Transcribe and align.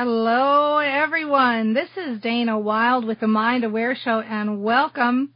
Hello, 0.00 0.78
everyone. 0.78 1.74
This 1.74 1.88
is 1.96 2.20
Dana 2.20 2.56
Wilde 2.56 3.04
with 3.04 3.18
the 3.18 3.26
Mind 3.26 3.64
Aware 3.64 3.96
Show, 3.96 4.20
and 4.20 4.62
welcome. 4.62 5.34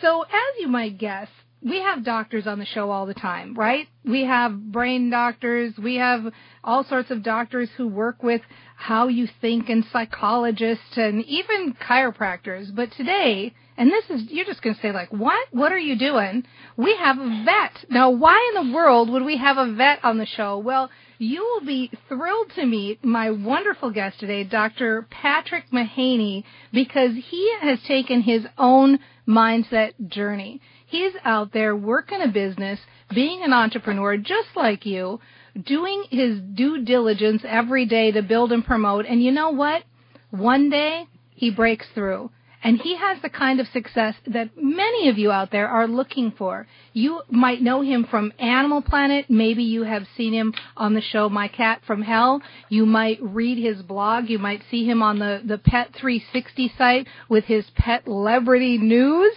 So, 0.00 0.22
as 0.22 0.58
you 0.58 0.68
might 0.68 0.96
guess, 0.96 1.28
we 1.64 1.80
have 1.80 2.04
doctors 2.04 2.46
on 2.46 2.58
the 2.58 2.66
show 2.66 2.90
all 2.90 3.06
the 3.06 3.14
time, 3.14 3.54
right? 3.54 3.88
We 4.04 4.24
have 4.24 4.70
brain 4.70 5.08
doctors, 5.08 5.72
we 5.82 5.96
have 5.96 6.26
all 6.62 6.84
sorts 6.84 7.10
of 7.10 7.22
doctors 7.22 7.70
who 7.76 7.88
work 7.88 8.22
with 8.22 8.42
how 8.76 9.08
you 9.08 9.28
think, 9.40 9.70
and 9.70 9.84
psychologists, 9.90 10.96
and 10.96 11.24
even 11.24 11.74
chiropractors. 11.74 12.74
But 12.74 12.92
today, 12.92 13.54
and 13.78 13.90
this 13.90 14.04
is, 14.10 14.30
you're 14.30 14.44
just 14.44 14.60
going 14.60 14.74
to 14.76 14.82
say, 14.82 14.92
like, 14.92 15.10
what? 15.10 15.48
What 15.52 15.72
are 15.72 15.78
you 15.78 15.98
doing? 15.98 16.44
We 16.76 16.94
have 16.96 17.18
a 17.18 17.42
vet. 17.44 17.84
Now, 17.88 18.10
why 18.10 18.52
in 18.54 18.68
the 18.68 18.74
world 18.74 19.08
would 19.10 19.24
we 19.24 19.38
have 19.38 19.56
a 19.56 19.72
vet 19.72 20.04
on 20.04 20.18
the 20.18 20.26
show? 20.26 20.58
Well, 20.58 20.90
you 21.18 21.40
will 21.42 21.66
be 21.66 21.90
thrilled 22.08 22.50
to 22.56 22.66
meet 22.66 23.04
my 23.04 23.30
wonderful 23.30 23.90
guest 23.90 24.20
today, 24.20 24.44
Dr. 24.44 25.06
Patrick 25.10 25.70
Mahaney, 25.72 26.44
because 26.72 27.12
he 27.30 27.54
has 27.62 27.78
taken 27.86 28.20
his 28.20 28.44
own 28.58 28.98
mindset 29.26 29.92
journey. 30.08 30.60
He's 30.94 31.14
out 31.24 31.52
there 31.52 31.74
working 31.74 32.22
a 32.22 32.28
business, 32.28 32.78
being 33.12 33.42
an 33.42 33.52
entrepreneur 33.52 34.16
just 34.16 34.50
like 34.54 34.86
you, 34.86 35.18
doing 35.60 36.04
his 36.08 36.38
due 36.38 36.84
diligence 36.84 37.42
every 37.44 37.84
day 37.84 38.12
to 38.12 38.22
build 38.22 38.52
and 38.52 38.64
promote. 38.64 39.04
And 39.04 39.20
you 39.20 39.32
know 39.32 39.50
what? 39.50 39.82
One 40.30 40.70
day 40.70 41.08
he 41.34 41.50
breaks 41.50 41.86
through. 41.96 42.30
And 42.62 42.80
he 42.80 42.96
has 42.96 43.20
the 43.20 43.28
kind 43.28 43.58
of 43.58 43.66
success 43.72 44.14
that 44.28 44.50
many 44.56 45.08
of 45.08 45.18
you 45.18 45.32
out 45.32 45.50
there 45.50 45.66
are 45.66 45.88
looking 45.88 46.30
for. 46.30 46.68
You 46.92 47.22
might 47.28 47.60
know 47.60 47.80
him 47.82 48.06
from 48.08 48.32
Animal 48.38 48.80
Planet. 48.80 49.26
Maybe 49.28 49.64
you 49.64 49.82
have 49.82 50.06
seen 50.16 50.32
him 50.32 50.54
on 50.76 50.94
the 50.94 51.02
show 51.02 51.28
My 51.28 51.48
Cat 51.48 51.82
from 51.84 52.02
Hell. 52.02 52.40
You 52.68 52.86
might 52.86 53.18
read 53.20 53.58
his 53.58 53.82
blog. 53.82 54.30
You 54.30 54.38
might 54.38 54.62
see 54.70 54.86
him 54.88 55.02
on 55.02 55.18
the, 55.18 55.42
the 55.44 55.58
Pet 55.58 55.88
360 56.00 56.72
site 56.78 57.08
with 57.28 57.46
his 57.46 57.64
Pet 57.74 58.04
Celebrity 58.04 58.78
News. 58.78 59.34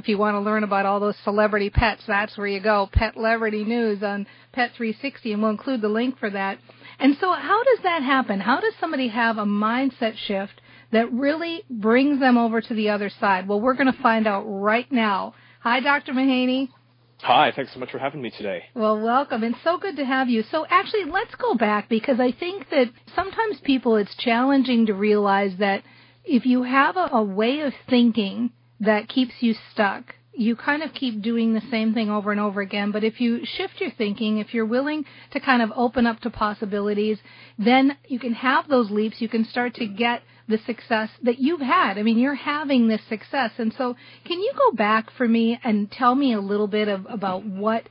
If 0.00 0.08
you 0.08 0.16
want 0.16 0.34
to 0.34 0.40
learn 0.40 0.64
about 0.64 0.86
all 0.86 0.98
those 0.98 1.18
celebrity 1.24 1.68
pets, 1.68 2.00
that's 2.06 2.38
where 2.38 2.46
you 2.46 2.58
go. 2.58 2.88
Pet 2.90 3.12
Celebrity 3.12 3.64
News 3.64 4.02
on 4.02 4.26
Pet 4.50 4.70
360, 4.74 5.34
and 5.34 5.42
we'll 5.42 5.50
include 5.50 5.82
the 5.82 5.90
link 5.90 6.18
for 6.18 6.30
that. 6.30 6.56
And 6.98 7.18
so, 7.20 7.30
how 7.34 7.62
does 7.62 7.82
that 7.82 8.02
happen? 8.02 8.40
How 8.40 8.60
does 8.60 8.72
somebody 8.80 9.08
have 9.08 9.36
a 9.36 9.44
mindset 9.44 10.16
shift 10.16 10.58
that 10.90 11.12
really 11.12 11.64
brings 11.68 12.18
them 12.18 12.38
over 12.38 12.62
to 12.62 12.74
the 12.74 12.88
other 12.88 13.10
side? 13.20 13.46
Well, 13.46 13.60
we're 13.60 13.74
going 13.74 13.92
to 13.92 14.02
find 14.02 14.26
out 14.26 14.44
right 14.46 14.90
now. 14.90 15.34
Hi, 15.60 15.80
Dr. 15.80 16.14
Mahaney. 16.14 16.70
Hi, 17.20 17.52
thanks 17.54 17.74
so 17.74 17.78
much 17.78 17.90
for 17.90 17.98
having 17.98 18.22
me 18.22 18.30
today. 18.30 18.64
Well, 18.74 18.98
welcome. 18.98 19.42
and 19.42 19.54
so 19.62 19.76
good 19.76 19.96
to 19.96 20.06
have 20.06 20.30
you. 20.30 20.44
So 20.50 20.64
actually, 20.70 21.10
let's 21.10 21.34
go 21.34 21.56
back 21.56 21.90
because 21.90 22.18
I 22.18 22.32
think 22.32 22.70
that 22.70 22.86
sometimes 23.14 23.60
people, 23.64 23.96
it's 23.96 24.16
challenging 24.16 24.86
to 24.86 24.94
realize 24.94 25.52
that 25.58 25.82
if 26.24 26.46
you 26.46 26.62
have 26.62 26.96
a, 26.96 27.10
a 27.12 27.22
way 27.22 27.60
of 27.60 27.74
thinking 27.90 28.52
that 28.80 29.08
keeps 29.08 29.34
you 29.40 29.54
stuck, 29.72 30.14
you 30.32 30.56
kind 30.56 30.82
of 30.82 30.94
keep 30.94 31.20
doing 31.20 31.52
the 31.52 31.62
same 31.70 31.92
thing 31.92 32.08
over 32.08 32.32
and 32.32 32.40
over 32.40 32.60
again. 32.60 32.92
But 32.92 33.04
if 33.04 33.20
you 33.20 33.44
shift 33.44 33.74
your 33.80 33.90
thinking, 33.90 34.38
if 34.38 34.54
you're 34.54 34.66
willing 34.66 35.04
to 35.32 35.40
kind 35.40 35.60
of 35.60 35.70
open 35.76 36.06
up 36.06 36.20
to 36.20 36.30
possibilities, 36.30 37.18
then 37.58 37.96
you 38.08 38.18
can 38.18 38.32
have 38.34 38.68
those 38.68 38.90
leaps. 38.90 39.20
You 39.20 39.28
can 39.28 39.44
start 39.44 39.74
to 39.74 39.86
get 39.86 40.22
the 40.48 40.58
success 40.58 41.10
that 41.22 41.38
you've 41.38 41.60
had. 41.60 41.98
I 41.98 42.02
mean, 42.02 42.18
you're 42.18 42.34
having 42.34 42.88
this 42.88 43.02
success. 43.08 43.52
And 43.58 43.72
so, 43.76 43.96
can 44.24 44.40
you 44.40 44.52
go 44.56 44.72
back 44.72 45.10
for 45.16 45.28
me 45.28 45.58
and 45.62 45.90
tell 45.90 46.14
me 46.14 46.32
a 46.32 46.40
little 46.40 46.68
bit 46.68 46.88
of, 46.88 47.06
about 47.08 47.44
what 47.44 47.88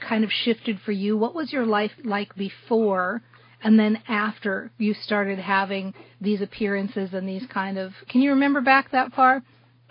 kind 0.00 0.22
of 0.22 0.30
shifted 0.30 0.80
for 0.84 0.92
you? 0.92 1.16
What 1.16 1.34
was 1.34 1.52
your 1.52 1.66
life 1.66 1.92
like 2.04 2.34
before 2.36 3.22
and 3.62 3.78
then 3.78 4.02
after 4.08 4.70
you 4.78 4.94
started 4.94 5.38
having 5.38 5.92
these 6.20 6.40
appearances 6.40 7.12
and 7.12 7.28
these 7.28 7.44
kind 7.52 7.78
of. 7.78 7.92
Can 8.08 8.22
you 8.22 8.30
remember 8.30 8.60
back 8.60 8.92
that 8.92 9.12
far? 9.12 9.42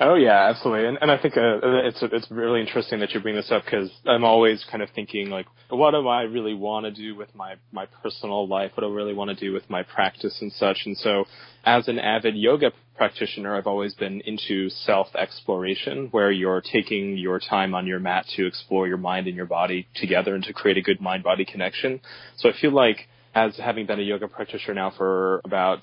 Oh 0.02 0.16
yeah, 0.16 0.48
absolutely, 0.50 0.88
and 0.88 0.98
and 1.02 1.12
I 1.12 1.18
think 1.18 1.36
uh, 1.36 1.60
it's 1.62 2.02
it's 2.02 2.32
really 2.32 2.62
interesting 2.62 3.02
that 3.02 3.12
you 3.12 3.20
bring 3.20 3.36
this 3.36 3.52
up 3.52 3.66
because 3.66 3.92
I'm 4.06 4.24
always 4.24 4.66
kind 4.72 4.82
of 4.82 4.90
thinking 4.92 5.30
like, 5.30 5.46
what 5.70 5.92
do 5.92 6.08
I 6.08 6.22
really 6.22 6.54
want 6.54 6.86
to 6.86 6.92
do 6.92 7.16
with 7.16 7.36
my 7.36 7.56
my 7.74 7.86
personal 8.02 8.48
life? 8.48 8.72
What 8.76 8.84
do 8.84 8.94
I 8.94 8.96
really 8.96 9.14
want 9.14 9.30
to 9.30 9.36
do 9.36 9.52
with 9.52 9.70
my 9.70 9.84
practice 9.84 10.38
and 10.42 10.54
such? 10.54 10.84
And 10.86 10.96
so, 10.96 11.26
as 11.66 11.90
an 11.90 12.00
avid 12.00 12.38
yoga 12.38 12.72
practitioner, 12.96 13.58
I've 13.58 13.68
always 13.68 13.94
been 13.94 14.22
into 14.22 14.70
self 14.70 15.08
exploration, 15.16 16.08
where 16.12 16.32
you're 16.32 16.62
taking 16.62 17.18
your 17.18 17.42
time 17.42 17.76
on 17.76 17.86
your 17.86 18.00
mat 18.00 18.26
to 18.38 18.48
explore 18.48 18.88
your 18.88 18.98
mind 18.98 19.28
and 19.28 19.36
your 19.36 19.48
body 19.48 19.90
together 19.96 20.34
and 20.34 20.46
to 20.46 20.54
create 20.54 20.78
a 20.78 20.82
good 20.82 21.02
mind 21.02 21.24
body 21.24 21.44
connection. 21.44 22.00
So 22.38 22.48
I 22.48 22.54
feel 22.54 22.72
like 22.72 23.10
as 23.36 23.58
having 23.58 23.86
been 23.86 24.00
a 24.00 24.04
yoga 24.04 24.28
practitioner 24.28 24.76
now 24.76 24.92
for 24.96 25.42
about 25.44 25.80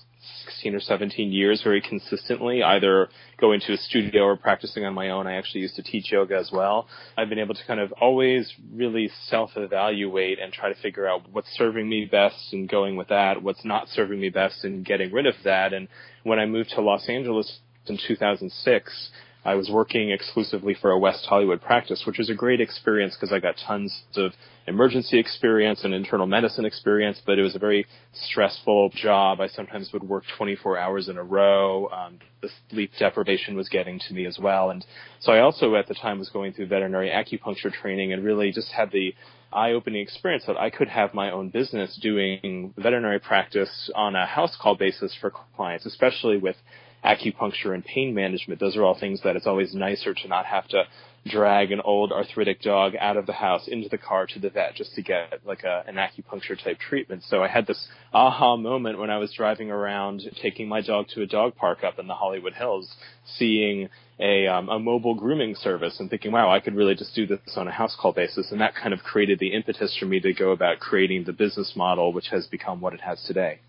16 0.56 0.75
or 0.75 0.81
17 0.81 1.33
years 1.33 1.62
very 1.62 1.81
consistently, 1.81 2.62
either 2.62 3.09
going 3.39 3.61
to 3.61 3.75
a 3.75 3.77
studio 3.77 4.22
or 4.22 4.37
practicing 4.37 4.84
on 4.84 4.94
my 4.94 5.11
own. 5.11 5.27
I 5.27 5.34
actually 5.34 5.61
used 5.61 5.77
to 5.77 5.83
teach 5.83 6.11
yoga 6.11 6.37
as 6.37 6.50
well. 6.50 6.89
I've 7.17 7.28
been 7.28 7.39
able 7.39 7.55
to 7.55 7.67
kind 7.67 7.78
of 7.81 7.93
always 8.00 8.53
really 8.72 9.11
self-evaluate 9.27 10.39
and 10.39 10.53
try 10.53 10.72
to 10.72 10.81
figure 10.81 11.06
out 11.06 11.22
what's 11.31 11.49
serving 11.56 11.89
me 11.89 12.06
best 12.06 12.53
and 12.53 12.69
going 12.69 12.97
with 12.97 13.09
that, 13.09 13.42
what's 13.42 13.65
not 13.65 13.89
serving 13.89 14.19
me 14.19 14.30
best 14.30 14.65
and 14.65 14.84
getting 14.84 15.13
rid 15.13 15.27
of 15.27 15.34
that. 15.45 15.72
And 15.72 15.89
when 16.25 16.39
I 16.39 16.47
moved 16.47 16.71
to 16.71 16.80
Los 16.80 17.09
Angeles 17.09 17.60
in 17.86 17.98
2006, 18.09 19.10
I 19.47 19.54
was 19.54 19.71
working 19.71 20.10
exclusively 20.10 20.75
for 20.75 20.91
a 20.91 20.98
West 20.98 21.25
Hollywood 21.28 21.63
practice, 21.63 22.03
which 22.04 22.19
was 22.19 22.28
a 22.28 22.34
great 22.34 22.60
experience 22.60 23.15
because 23.15 23.33
I 23.33 23.39
got 23.39 23.54
tons 23.65 24.03
of 24.16 24.33
emergency 24.66 25.21
experience 25.21 25.84
and 25.84 25.95
internal 25.95 26.27
medicine 26.27 26.65
experience, 26.65 27.22
but 27.25 27.39
it 27.39 27.43
was 27.43 27.54
a 27.54 27.60
very 27.60 27.87
stressful 28.13 28.91
job. 28.97 29.41
I 29.41 29.47
sometimes 29.47 29.93
would 29.93 30.03
work 30.03 30.25
24 30.37 30.78
hours 30.78 31.09
in 31.09 31.16
a 31.16 31.22
row. 31.22 31.89
Um, 31.91 32.19
the 32.43 32.48
sleep 32.71 32.91
deprivation 32.98 33.54
was 33.54 33.69
getting 33.69 34.01
to 34.09 34.15
me 34.15 34.27
as 34.27 34.37
well. 34.37 34.71
And 34.71 34.84
so 35.21 35.33
I 35.33 35.39
also 35.39 35.77
at 35.77 35.87
the 35.87 35.95
time 35.95 36.19
was 36.19 36.28
going 36.28 36.53
through 36.53 36.66
veterinary 36.66 37.10
acupuncture 37.10 37.72
training 37.72 38.13
and 38.13 38.25
really 38.25 38.51
just 38.51 38.72
had 38.72 38.91
the 38.91 39.15
eye-opening 39.53 40.03
experience 40.03 40.42
that 40.49 40.57
I 40.57 40.71
could 40.71 40.89
have 40.89 41.15
my 41.15 41.31
own 41.31 41.51
business 41.51 41.97
doing 42.03 42.75
veterinary 42.77 43.21
practice 43.21 43.91
on 43.95 44.16
a 44.16 44.27
house 44.27 44.57
call 44.60 44.75
basis 44.75 45.16
for 45.21 45.33
clients, 45.57 45.87
especially 45.87 46.37
with 46.37 46.57
acupuncture 47.06 47.72
and 47.72 47.84
pain 47.84 48.14
management. 48.14 48.60
Those 48.60 48.76
are 48.76 48.84
all 48.84 48.98
things 48.98 49.20
that 49.22 49.36
it's 49.36 49.47
always 49.47 49.74
nicer 49.74 50.12
to 50.12 50.28
not 50.28 50.44
have 50.47 50.66
to 50.68 50.84
drag 51.26 51.72
an 51.72 51.80
old 51.80 52.12
arthritic 52.12 52.60
dog 52.60 52.94
out 53.00 53.16
of 53.16 53.26
the 53.26 53.32
house 53.32 53.66
into 53.68 53.88
the 53.88 53.98
car 53.98 54.26
to 54.26 54.38
the 54.38 54.50
vet 54.50 54.74
just 54.74 54.94
to 54.94 55.03
get 55.03 55.41
like 55.44 55.64
a, 55.64 55.84
an 55.86 55.97
acupuncture 55.97 56.62
type 56.62 56.78
treatment. 56.78 57.22
So 57.24 57.42
I 57.42 57.48
had 57.48 57.66
this 57.66 57.88
aha 58.12 58.56
moment 58.56 58.98
when 58.98 59.10
I 59.10 59.18
was 59.18 59.32
driving 59.32 59.70
around 59.70 60.22
taking 60.41 60.68
my 60.68 60.80
dog 60.80 61.06
to 61.14 61.22
a 61.22 61.26
dog 61.26 61.56
park 61.56 61.82
up 61.84 61.98
in 61.98 62.06
the 62.06 62.14
Hollywood 62.14 62.54
Hills, 62.54 62.94
seeing 63.24 63.88
a, 64.20 64.47
um, 64.47 64.68
a 64.68 64.78
mobile 64.78 65.14
grooming 65.14 65.54
service 65.56 65.98
and 66.00 66.08
thinking, 66.08 66.32
wow, 66.32 66.50
I 66.50 66.60
could 66.60 66.74
really 66.74 66.94
just 66.94 67.14
do 67.14 67.26
this 67.26 67.41
on 67.56 67.68
a 67.68 67.72
house 67.72 67.97
call 68.00 68.12
basis. 68.12 68.50
And 68.53 68.60
that 68.60 68.74
kind 68.74 68.94
of 68.94 69.00
created 69.00 69.38
the 69.38 69.53
impetus 69.53 69.97
for 69.98 70.06
me 70.06 70.20
to 70.20 70.32
go 70.32 70.53
about 70.53 70.78
creating 70.78 71.24
the 71.24 71.32
business 71.32 71.72
model, 71.76 72.12
which 72.12 72.28
has 72.28 72.47
become 72.47 72.80
what 72.80 72.94
it 72.94 73.00
has 73.00 73.22
today. 73.24 73.60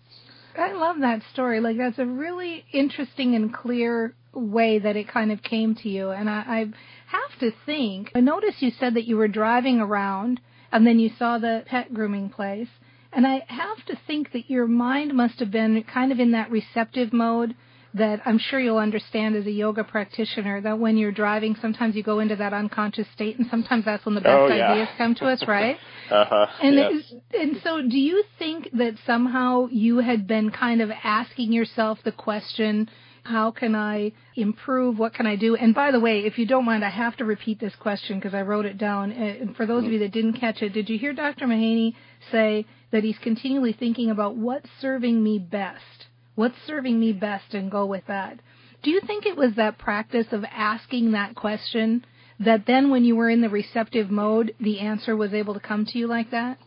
I 0.58 0.72
love 0.72 1.00
that 1.00 1.22
story. 1.32 1.60
Like 1.60 1.76
that's 1.76 1.98
a 1.98 2.04
really 2.04 2.64
interesting 2.72 3.34
and 3.34 3.52
clear 3.54 4.14
way 4.32 4.78
that 4.78 4.96
it 4.96 5.08
kind 5.08 5.32
of 5.32 5.42
came 5.42 5.74
to 5.76 5.88
you. 5.88 6.10
And 6.10 6.28
I, 6.28 6.44
I 6.46 6.58
have 7.06 7.38
to 7.40 7.52
think. 7.64 8.10
I 8.14 8.20
noticed 8.20 8.62
you 8.62 8.72
said 8.78 8.94
that 8.94 9.06
you 9.06 9.16
were 9.16 9.28
driving 9.28 9.80
around 9.80 10.40
and 10.72 10.86
then 10.86 10.98
you 10.98 11.10
saw 11.18 11.38
the 11.38 11.62
pet 11.66 11.94
grooming 11.94 12.30
place. 12.30 12.68
And 13.12 13.26
I 13.26 13.44
have 13.48 13.84
to 13.86 13.98
think 14.06 14.32
that 14.32 14.50
your 14.50 14.66
mind 14.66 15.14
must 15.14 15.38
have 15.40 15.50
been 15.50 15.82
kind 15.84 16.12
of 16.12 16.20
in 16.20 16.32
that 16.32 16.50
receptive 16.50 17.12
mode 17.12 17.54
that 17.94 18.20
I'm 18.26 18.38
sure 18.38 18.60
you'll 18.60 18.78
understand 18.78 19.34
as 19.36 19.46
a 19.46 19.50
yoga 19.50 19.82
practitioner 19.82 20.60
that 20.60 20.78
when 20.78 20.96
you're 20.96 21.12
driving, 21.12 21.56
sometimes 21.60 21.96
you 21.96 22.02
go 22.02 22.20
into 22.20 22.36
that 22.36 22.52
unconscious 22.52 23.06
state, 23.14 23.38
and 23.38 23.48
sometimes 23.50 23.84
that's 23.84 24.04
when 24.04 24.14
the 24.14 24.20
best 24.20 24.36
oh, 24.36 24.48
yeah. 24.48 24.72
ideas 24.72 24.88
come 24.98 25.14
to 25.16 25.26
us, 25.26 25.44
right? 25.48 25.76
uh-huh. 26.10 26.46
And 26.62 26.76
yes. 26.76 27.12
and 27.32 27.56
so, 27.64 27.80
do 27.82 27.98
you 27.98 28.24
think 28.38 28.68
that 28.74 28.94
somehow 29.06 29.68
you 29.70 29.98
had 29.98 30.26
been 30.26 30.50
kind 30.50 30.82
of 30.82 30.90
asking 31.02 31.52
yourself 31.52 31.98
the 32.04 32.12
question? 32.12 32.88
How 33.24 33.50
can 33.50 33.74
I 33.74 34.12
improve? 34.36 34.98
What 34.98 35.12
can 35.12 35.26
I 35.26 35.36
do? 35.36 35.54
And 35.54 35.74
by 35.74 35.90
the 35.90 36.00
way, 36.00 36.20
if 36.20 36.38
you 36.38 36.46
don't 36.46 36.64
mind, 36.64 36.82
I 36.82 36.88
have 36.88 37.14
to 37.18 37.26
repeat 37.26 37.60
this 37.60 37.74
question 37.76 38.18
because 38.18 38.32
I 38.32 38.40
wrote 38.40 38.64
it 38.64 38.78
down. 38.78 39.12
And 39.12 39.54
for 39.54 39.66
those 39.66 39.84
of 39.84 39.92
you 39.92 39.98
that 39.98 40.12
didn't 40.12 40.40
catch 40.40 40.62
it, 40.62 40.72
did 40.72 40.88
you 40.88 40.98
hear 40.98 41.12
Dr. 41.12 41.46
Mahaney 41.46 41.94
say 42.32 42.64
that 42.90 43.04
he's 43.04 43.18
continually 43.18 43.74
thinking 43.78 44.10
about 44.10 44.36
what's 44.36 44.70
serving 44.80 45.22
me 45.22 45.38
best? 45.38 46.07
What's 46.38 46.54
serving 46.68 47.00
me 47.00 47.12
best 47.12 47.52
and 47.52 47.68
go 47.68 47.84
with 47.84 48.06
that. 48.06 48.38
Do 48.84 48.92
you 48.92 49.00
think 49.04 49.26
it 49.26 49.36
was 49.36 49.56
that 49.56 49.76
practice 49.76 50.28
of 50.30 50.44
asking 50.44 51.10
that 51.10 51.34
question 51.34 52.04
that 52.38 52.64
then 52.64 52.90
when 52.90 53.04
you 53.04 53.16
were 53.16 53.28
in 53.28 53.40
the 53.40 53.48
receptive 53.48 54.08
mode, 54.08 54.54
the 54.60 54.78
answer 54.78 55.16
was 55.16 55.34
able 55.34 55.54
to 55.54 55.58
come 55.58 55.84
to 55.86 55.98
you 55.98 56.06
like 56.06 56.30
that? 56.30 56.58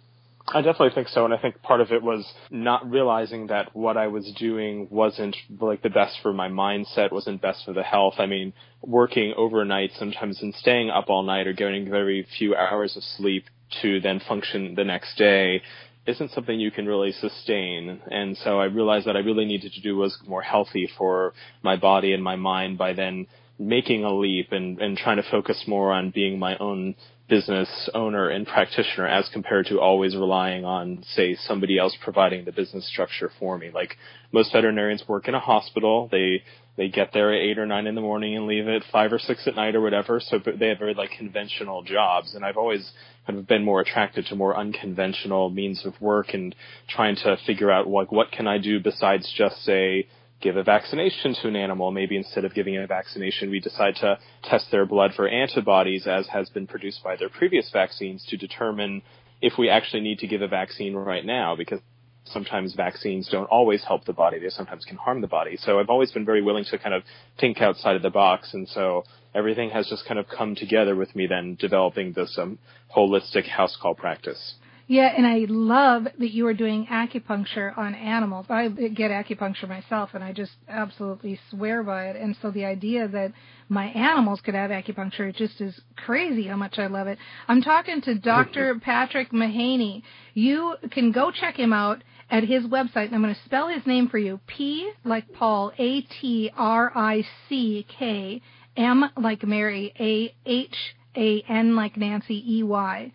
I 0.45 0.59
definitely 0.59 0.93
think 0.93 1.07
so, 1.07 1.23
and 1.23 1.33
I 1.33 1.37
think 1.37 1.61
part 1.61 1.79
of 1.79 1.93
it 1.93 2.03
was 2.03 2.29
not 2.49 2.91
realizing 2.91 3.47
that 3.47 3.73
what 3.73 3.95
I 3.95 4.07
was 4.07 4.29
doing 4.37 4.89
wasn't 4.91 5.37
like 5.61 5.81
the 5.83 5.89
best 5.89 6.17
for 6.21 6.33
my 6.33 6.49
mindset, 6.49 7.13
wasn't 7.13 7.41
best 7.41 7.63
for 7.63 7.71
the 7.71 7.81
health. 7.81 8.15
I 8.17 8.25
mean, 8.25 8.51
working 8.81 9.33
overnight 9.37 9.91
sometimes 9.93 10.41
and 10.41 10.53
staying 10.53 10.89
up 10.89 11.09
all 11.09 11.23
night 11.23 11.47
or 11.47 11.53
getting 11.53 11.89
very 11.89 12.27
few 12.37 12.55
hours 12.55 12.97
of 12.97 13.03
sleep 13.05 13.45
to 13.81 14.01
then 14.01 14.19
function 14.19 14.75
the 14.75 14.83
next 14.83 15.15
day 15.17 15.61
isn't 16.07 16.31
something 16.31 16.59
you 16.59 16.71
can 16.71 16.87
really 16.87 17.11
sustain. 17.11 18.01
And 18.09 18.37
so 18.37 18.59
I 18.59 18.65
realized 18.65 19.07
that 19.07 19.15
I 19.15 19.19
really 19.19 19.45
needed 19.45 19.73
to 19.73 19.81
do 19.81 19.95
was 19.95 20.17
more 20.27 20.41
healthy 20.41 20.89
for 20.97 21.33
my 21.61 21.75
body 21.75 22.13
and 22.13 22.23
my 22.23 22.35
mind 22.35 22.77
by 22.77 22.93
then 22.93 23.27
making 23.59 24.03
a 24.03 24.13
leap 24.13 24.51
and, 24.51 24.79
and 24.81 24.97
trying 24.97 25.17
to 25.17 25.29
focus 25.29 25.63
more 25.67 25.91
on 25.91 26.09
being 26.09 26.39
my 26.39 26.57
own 26.57 26.95
business 27.31 27.89
owner 27.93 28.27
and 28.27 28.45
practitioner 28.45 29.07
as 29.07 29.29
compared 29.31 29.65
to 29.65 29.79
always 29.79 30.17
relying 30.17 30.65
on, 30.65 31.01
say, 31.15 31.33
somebody 31.33 31.79
else 31.79 31.95
providing 32.03 32.43
the 32.43 32.51
business 32.51 32.85
structure 32.85 33.31
for 33.39 33.57
me. 33.57 33.71
Like 33.73 33.95
most 34.33 34.51
veterinarians 34.51 35.05
work 35.07 35.29
in 35.29 35.33
a 35.33 35.39
hospital. 35.39 36.09
They 36.11 36.43
they 36.75 36.89
get 36.89 37.11
there 37.13 37.33
at 37.33 37.41
eight 37.41 37.57
or 37.57 37.65
nine 37.65 37.87
in 37.87 37.95
the 37.95 38.01
morning 38.01 38.35
and 38.35 38.47
leave 38.47 38.67
at 38.67 38.83
five 38.91 39.13
or 39.13 39.19
six 39.19 39.47
at 39.47 39.55
night 39.55 39.75
or 39.75 39.81
whatever. 39.81 40.19
So 40.19 40.39
they 40.39 40.67
have 40.67 40.79
very 40.79 40.93
like 40.93 41.11
conventional 41.17 41.83
jobs. 41.83 42.35
And 42.35 42.43
I've 42.43 42.57
always 42.57 42.91
kind 43.25 43.39
of 43.39 43.47
been 43.47 43.63
more 43.63 43.79
attracted 43.79 44.25
to 44.25 44.35
more 44.35 44.57
unconventional 44.57 45.49
means 45.49 45.85
of 45.85 45.93
work 46.01 46.33
and 46.33 46.53
trying 46.89 47.15
to 47.17 47.37
figure 47.47 47.71
out 47.71 47.87
like 47.87 48.11
what 48.11 48.31
can 48.33 48.45
I 48.45 48.57
do 48.57 48.81
besides 48.81 49.33
just 49.37 49.63
say 49.63 50.07
give 50.41 50.57
a 50.57 50.63
vaccination 50.63 51.35
to 51.41 51.47
an 51.47 51.55
animal. 51.55 51.91
Maybe 51.91 52.17
instead 52.17 52.45
of 52.45 52.53
giving 52.53 52.77
a 52.77 52.87
vaccination, 52.87 53.49
we 53.49 53.59
decide 53.59 53.95
to 53.97 54.19
test 54.43 54.71
their 54.71 54.85
blood 54.85 55.13
for 55.15 55.27
antibodies 55.27 56.07
as 56.07 56.27
has 56.27 56.49
been 56.49 56.67
produced 56.67 57.03
by 57.03 57.15
their 57.15 57.29
previous 57.29 57.69
vaccines 57.71 58.25
to 58.29 58.37
determine 58.37 59.01
if 59.41 59.53
we 59.57 59.69
actually 59.69 60.01
need 60.01 60.19
to 60.19 60.27
give 60.27 60.41
a 60.41 60.47
vaccine 60.47 60.93
right 60.93 61.25
now 61.25 61.55
because 61.55 61.79
sometimes 62.25 62.73
vaccines 62.75 63.27
don't 63.29 63.45
always 63.45 63.83
help 63.83 64.05
the 64.05 64.13
body. 64.13 64.39
They 64.39 64.49
sometimes 64.49 64.85
can 64.85 64.97
harm 64.97 65.21
the 65.21 65.27
body. 65.27 65.57
So 65.57 65.79
I've 65.79 65.89
always 65.89 66.11
been 66.11 66.25
very 66.25 66.41
willing 66.41 66.65
to 66.65 66.77
kind 66.77 66.93
of 66.93 67.03
think 67.39 67.61
outside 67.61 67.95
of 67.95 68.01
the 68.01 68.09
box. 68.09 68.53
And 68.53 68.67
so 68.67 69.03
everything 69.33 69.69
has 69.71 69.87
just 69.87 70.05
kind 70.05 70.19
of 70.19 70.27
come 70.27 70.55
together 70.55 70.95
with 70.95 71.15
me 71.15 71.27
then 71.27 71.57
developing 71.59 72.13
this 72.13 72.37
um, 72.39 72.59
holistic 72.95 73.47
house 73.47 73.77
call 73.81 73.95
practice. 73.95 74.55
Yeah, 74.91 75.13
and 75.15 75.25
I 75.25 75.45
love 75.47 76.03
that 76.03 76.31
you 76.31 76.45
are 76.47 76.53
doing 76.53 76.85
acupuncture 76.87 77.77
on 77.77 77.95
animals. 77.95 78.47
I 78.49 78.67
get 78.67 79.09
acupuncture 79.09 79.69
myself, 79.69 80.09
and 80.13 80.21
I 80.21 80.33
just 80.33 80.51
absolutely 80.67 81.39
swear 81.49 81.81
by 81.81 82.07
it. 82.09 82.17
And 82.17 82.35
so 82.41 82.51
the 82.51 82.65
idea 82.65 83.07
that 83.07 83.31
my 83.69 83.85
animals 83.85 84.41
could 84.41 84.53
have 84.53 84.69
acupuncture 84.69 85.29
it 85.29 85.37
just 85.37 85.61
is 85.61 85.79
crazy 85.95 86.45
how 86.47 86.57
much 86.57 86.77
I 86.77 86.87
love 86.87 87.07
it. 87.07 87.19
I'm 87.47 87.61
talking 87.61 88.01
to 88.01 88.15
Dr. 88.15 88.79
Patrick 88.83 89.31
Mahaney. 89.31 90.03
You 90.33 90.75
can 90.91 91.13
go 91.13 91.31
check 91.31 91.55
him 91.55 91.71
out 91.71 92.03
at 92.29 92.43
his 92.43 92.65
website, 92.65 93.05
and 93.05 93.15
I'm 93.15 93.21
going 93.21 93.33
to 93.33 93.45
spell 93.45 93.69
his 93.69 93.87
name 93.87 94.09
for 94.09 94.17
you. 94.17 94.41
P 94.45 94.91
like 95.05 95.31
Paul, 95.31 95.71
A 95.77 96.01
T 96.01 96.51
R 96.57 96.91
I 96.93 97.23
C 97.47 97.87
K, 97.97 98.41
M 98.75 99.05
like 99.15 99.43
Mary, 99.43 99.93
A 99.97 100.35
H 100.45 100.75
A 101.15 101.41
N 101.47 101.77
like 101.77 101.95
Nancy, 101.95 102.43
E 102.57 102.61
Y 102.61 103.13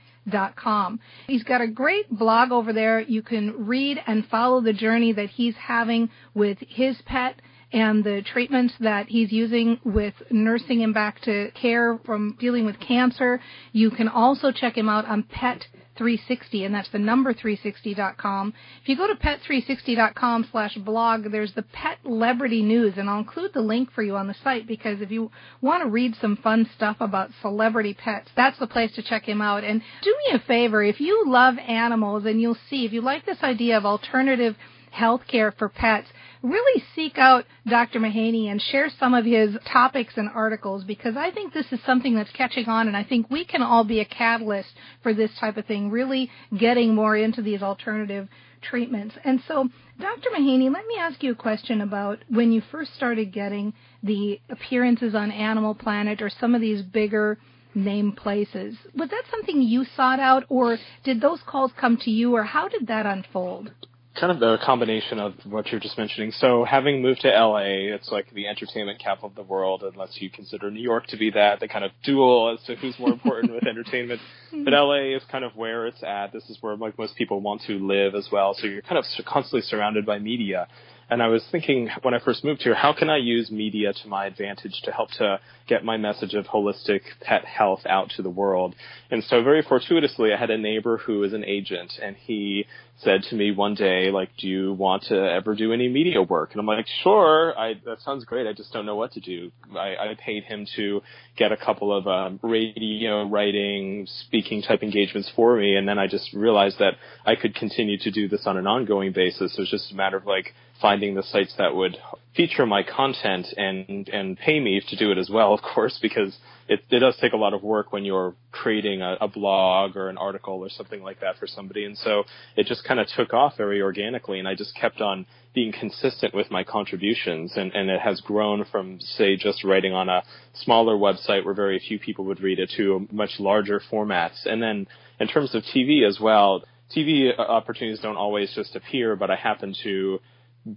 com. 0.56 1.00
He's 1.26 1.42
got 1.42 1.60
a 1.60 1.68
great 1.68 2.10
blog 2.10 2.52
over 2.52 2.72
there. 2.72 3.00
You 3.00 3.22
can 3.22 3.66
read 3.66 3.98
and 4.06 4.26
follow 4.26 4.60
the 4.60 4.72
journey 4.72 5.12
that 5.12 5.30
he's 5.30 5.54
having 5.56 6.10
with 6.34 6.58
his 6.60 6.96
pet 7.06 7.40
and 7.76 8.02
the 8.02 8.22
treatments 8.32 8.72
that 8.80 9.06
he's 9.06 9.30
using 9.30 9.78
with 9.84 10.14
nursing 10.30 10.80
him 10.80 10.94
back 10.94 11.20
to 11.20 11.50
care 11.50 11.98
from 12.06 12.34
dealing 12.40 12.64
with 12.64 12.80
cancer. 12.80 13.38
You 13.72 13.90
can 13.90 14.08
also 14.08 14.50
check 14.50 14.78
him 14.78 14.88
out 14.88 15.04
on 15.04 15.24
Pet 15.24 15.66
360 15.98 16.64
and 16.64 16.74
that's 16.74 16.88
the 16.90 16.98
number 16.98 17.34
360.com. 17.34 18.54
If 18.80 18.88
you 18.88 18.96
go 18.96 19.06
to 19.06 19.14
pet360.com 19.14 20.48
slash 20.50 20.74
blog, 20.76 21.30
there's 21.30 21.52
the 21.52 21.64
pet 21.64 21.98
celebrity 22.02 22.62
news 22.62 22.94
and 22.96 23.10
I'll 23.10 23.18
include 23.18 23.52
the 23.52 23.60
link 23.60 23.92
for 23.92 24.02
you 24.02 24.16
on 24.16 24.26
the 24.26 24.36
site 24.42 24.66
because 24.66 25.02
if 25.02 25.10
you 25.10 25.30
want 25.60 25.82
to 25.82 25.90
read 25.90 26.14
some 26.18 26.38
fun 26.38 26.66
stuff 26.76 26.96
about 27.00 27.28
celebrity 27.42 27.92
pets, 27.92 28.30
that's 28.34 28.58
the 28.58 28.66
place 28.66 28.94
to 28.94 29.02
check 29.02 29.24
him 29.24 29.42
out. 29.42 29.64
And 29.64 29.82
do 30.02 30.16
me 30.26 30.38
a 30.38 30.46
favor, 30.46 30.82
if 30.82 30.98
you 30.98 31.24
love 31.26 31.56
animals 31.58 32.24
and 32.24 32.40
you'll 32.40 32.56
see, 32.70 32.86
if 32.86 32.94
you 32.94 33.02
like 33.02 33.26
this 33.26 33.42
idea 33.42 33.76
of 33.76 33.84
alternative 33.84 34.56
health 34.90 35.22
care 35.30 35.52
for 35.52 35.68
pets, 35.68 36.08
really 36.46 36.82
seek 36.94 37.18
out 37.18 37.44
Dr. 37.68 37.98
Mahaney 38.00 38.50
and 38.50 38.60
share 38.60 38.90
some 38.98 39.14
of 39.14 39.24
his 39.24 39.56
topics 39.70 40.14
and 40.16 40.28
articles 40.34 40.84
because 40.84 41.16
I 41.16 41.30
think 41.30 41.52
this 41.52 41.66
is 41.72 41.80
something 41.84 42.14
that's 42.14 42.30
catching 42.32 42.66
on 42.66 42.88
and 42.88 42.96
I 42.96 43.04
think 43.04 43.30
we 43.30 43.44
can 43.44 43.62
all 43.62 43.84
be 43.84 44.00
a 44.00 44.04
catalyst 44.04 44.70
for 45.02 45.12
this 45.12 45.30
type 45.38 45.56
of 45.56 45.66
thing, 45.66 45.90
really 45.90 46.30
getting 46.56 46.94
more 46.94 47.16
into 47.16 47.42
these 47.42 47.62
alternative 47.62 48.28
treatments. 48.62 49.14
And 49.24 49.40
so, 49.46 49.68
Dr. 50.00 50.30
Mahaney, 50.30 50.72
let 50.72 50.86
me 50.86 50.96
ask 50.98 51.22
you 51.22 51.32
a 51.32 51.36
question 51.36 51.80
about 51.80 52.18
when 52.28 52.52
you 52.52 52.62
first 52.70 52.94
started 52.94 53.32
getting 53.32 53.72
the 54.02 54.40
appearances 54.48 55.14
on 55.14 55.30
Animal 55.30 55.74
Planet 55.74 56.22
or 56.22 56.30
some 56.30 56.54
of 56.54 56.60
these 56.60 56.82
bigger 56.82 57.38
name 57.74 58.12
places. 58.12 58.76
Was 58.94 59.10
that 59.10 59.24
something 59.30 59.60
you 59.60 59.84
sought 59.96 60.20
out 60.20 60.44
or 60.48 60.78
did 61.04 61.20
those 61.20 61.40
calls 61.46 61.72
come 61.78 61.96
to 61.98 62.10
you 62.10 62.34
or 62.34 62.42
how 62.42 62.68
did 62.68 62.86
that 62.86 63.06
unfold? 63.06 63.70
Kind 64.18 64.32
of 64.32 64.42
a 64.42 64.58
combination 64.64 65.18
of 65.18 65.34
what 65.44 65.70
you're 65.70 65.80
just 65.80 65.98
mentioning. 65.98 66.32
So 66.32 66.64
having 66.64 67.02
moved 67.02 67.20
to 67.20 67.28
LA, 67.28 67.94
it's 67.94 68.10
like 68.10 68.30
the 68.32 68.46
entertainment 68.48 68.98
capital 68.98 69.28
of 69.28 69.34
the 69.34 69.42
world, 69.42 69.82
unless 69.82 70.20
you 70.20 70.30
consider 70.30 70.70
New 70.70 70.82
York 70.82 71.06
to 71.08 71.16
be 71.16 71.30
that, 71.30 71.60
the 71.60 71.68
kind 71.68 71.84
of 71.84 71.90
duel 72.02 72.54
as 72.54 72.64
to 72.66 72.76
who's 72.76 72.98
more 72.98 73.10
important 73.10 73.52
with 73.52 73.66
entertainment. 73.66 74.20
But 74.64 74.72
LA 74.72 75.16
is 75.16 75.22
kind 75.30 75.44
of 75.44 75.54
where 75.54 75.86
it's 75.86 76.02
at. 76.02 76.32
This 76.32 76.48
is 76.48 76.56
where 76.62 76.76
like 76.76 76.98
most 76.98 77.14
people 77.16 77.40
want 77.40 77.62
to 77.66 77.74
live 77.74 78.14
as 78.14 78.28
well. 78.32 78.54
So 78.54 78.66
you're 78.66 78.80
kind 78.80 78.96
of 78.96 79.04
constantly 79.26 79.60
surrounded 79.60 80.06
by 80.06 80.18
media. 80.18 80.66
And 81.08 81.22
I 81.22 81.28
was 81.28 81.46
thinking 81.52 81.88
when 82.02 82.14
I 82.14 82.18
first 82.18 82.42
moved 82.44 82.62
here, 82.62 82.74
how 82.74 82.92
can 82.92 83.08
I 83.08 83.18
use 83.18 83.50
media 83.50 83.92
to 83.92 84.08
my 84.08 84.26
advantage 84.26 84.80
to 84.84 84.90
help 84.90 85.10
to 85.12 85.38
get 85.68 85.84
my 85.84 85.96
message 85.96 86.34
of 86.34 86.46
holistic 86.46 87.02
pet 87.20 87.44
health 87.44 87.86
out 87.86 88.10
to 88.16 88.22
the 88.22 88.30
world? 88.30 88.74
And 89.10 89.22
so 89.22 89.42
very 89.42 89.62
fortuitously, 89.62 90.32
I 90.32 90.36
had 90.36 90.50
a 90.50 90.58
neighbor 90.58 90.98
who 90.98 91.22
is 91.22 91.32
an 91.32 91.44
agent 91.44 91.92
and 92.02 92.16
he 92.16 92.66
said 92.98 93.22
to 93.24 93.36
me 93.36 93.52
one 93.52 93.74
day, 93.74 94.10
like, 94.10 94.30
do 94.38 94.48
you 94.48 94.72
want 94.72 95.04
to 95.04 95.14
ever 95.14 95.54
do 95.54 95.72
any 95.72 95.88
media 95.88 96.22
work? 96.22 96.52
And 96.52 96.60
I'm 96.60 96.66
like, 96.66 96.86
sure, 97.02 97.56
I, 97.56 97.74
that 97.84 98.00
sounds 98.00 98.24
great. 98.24 98.46
I 98.46 98.52
just 98.52 98.72
don't 98.72 98.86
know 98.86 98.96
what 98.96 99.12
to 99.12 99.20
do. 99.20 99.52
I, 99.76 99.96
I 99.96 100.16
paid 100.18 100.44
him 100.44 100.66
to 100.76 101.02
get 101.36 101.52
a 101.52 101.56
couple 101.56 101.96
of 101.96 102.06
um, 102.08 102.40
radio 102.42 103.28
writing, 103.28 104.08
speaking 104.26 104.62
type 104.62 104.82
engagements 104.82 105.30
for 105.36 105.56
me. 105.56 105.76
And 105.76 105.86
then 105.86 105.98
I 105.98 106.06
just 106.06 106.32
realized 106.32 106.78
that 106.78 106.94
I 107.24 107.36
could 107.36 107.54
continue 107.54 107.98
to 107.98 108.10
do 108.10 108.28
this 108.28 108.46
on 108.46 108.56
an 108.56 108.66
ongoing 108.66 109.12
basis. 109.12 109.54
It 109.56 109.60
was 109.60 109.70
just 109.70 109.92
a 109.92 109.94
matter 109.94 110.16
of 110.16 110.26
like 110.26 110.54
finding 110.80 111.14
the 111.14 111.22
sites 111.22 111.54
that 111.58 111.74
would 111.74 111.96
feature 112.36 112.66
my 112.66 112.82
content 112.82 113.46
and 113.56 114.08
and 114.08 114.38
pay 114.38 114.60
me 114.60 114.80
to 114.88 114.96
do 114.96 115.10
it 115.10 115.18
as 115.18 115.30
well, 115.30 115.54
of 115.54 115.60
course, 115.62 115.98
because 116.00 116.36
it, 116.68 116.80
it 116.90 116.98
does 116.98 117.16
take 117.20 117.32
a 117.32 117.36
lot 117.36 117.54
of 117.54 117.62
work 117.62 117.92
when 117.92 118.04
you're 118.04 118.34
creating 118.52 119.00
a, 119.00 119.16
a 119.20 119.28
blog 119.28 119.96
or 119.96 120.08
an 120.08 120.18
article 120.18 120.54
or 120.54 120.68
something 120.68 121.02
like 121.02 121.20
that 121.20 121.36
for 121.38 121.46
somebody. 121.46 121.84
And 121.84 121.96
so 121.96 122.24
it 122.56 122.66
just 122.66 122.84
kind 122.84 122.98
of 123.00 123.06
took 123.16 123.32
off 123.32 123.56
very 123.56 123.80
organically, 123.80 124.38
and 124.38 124.48
I 124.48 124.54
just 124.54 124.74
kept 124.76 125.00
on 125.00 125.26
being 125.54 125.72
consistent 125.72 126.34
with 126.34 126.50
my 126.50 126.64
contributions, 126.64 127.52
and, 127.56 127.72
and 127.74 127.88
it 127.88 128.00
has 128.00 128.20
grown 128.20 128.64
from 128.70 129.00
say 129.00 129.36
just 129.36 129.64
writing 129.64 129.92
on 129.92 130.08
a 130.08 130.22
smaller 130.54 130.96
website 130.96 131.44
where 131.44 131.54
very 131.54 131.78
few 131.78 131.98
people 131.98 132.24
would 132.26 132.40
read 132.40 132.58
it 132.58 132.70
to 132.76 133.06
much 133.10 133.38
larger 133.38 133.80
formats, 133.90 134.44
and 134.44 134.62
then 134.62 134.86
in 135.20 135.28
terms 135.28 135.54
of 135.54 135.62
TV 135.62 136.06
as 136.06 136.18
well. 136.20 136.62
TV 136.96 137.36
opportunities 137.36 137.98
don't 137.98 138.16
always 138.16 138.54
just 138.54 138.76
appear, 138.76 139.16
but 139.16 139.28
I 139.28 139.34
happen 139.34 139.74
to 139.82 140.20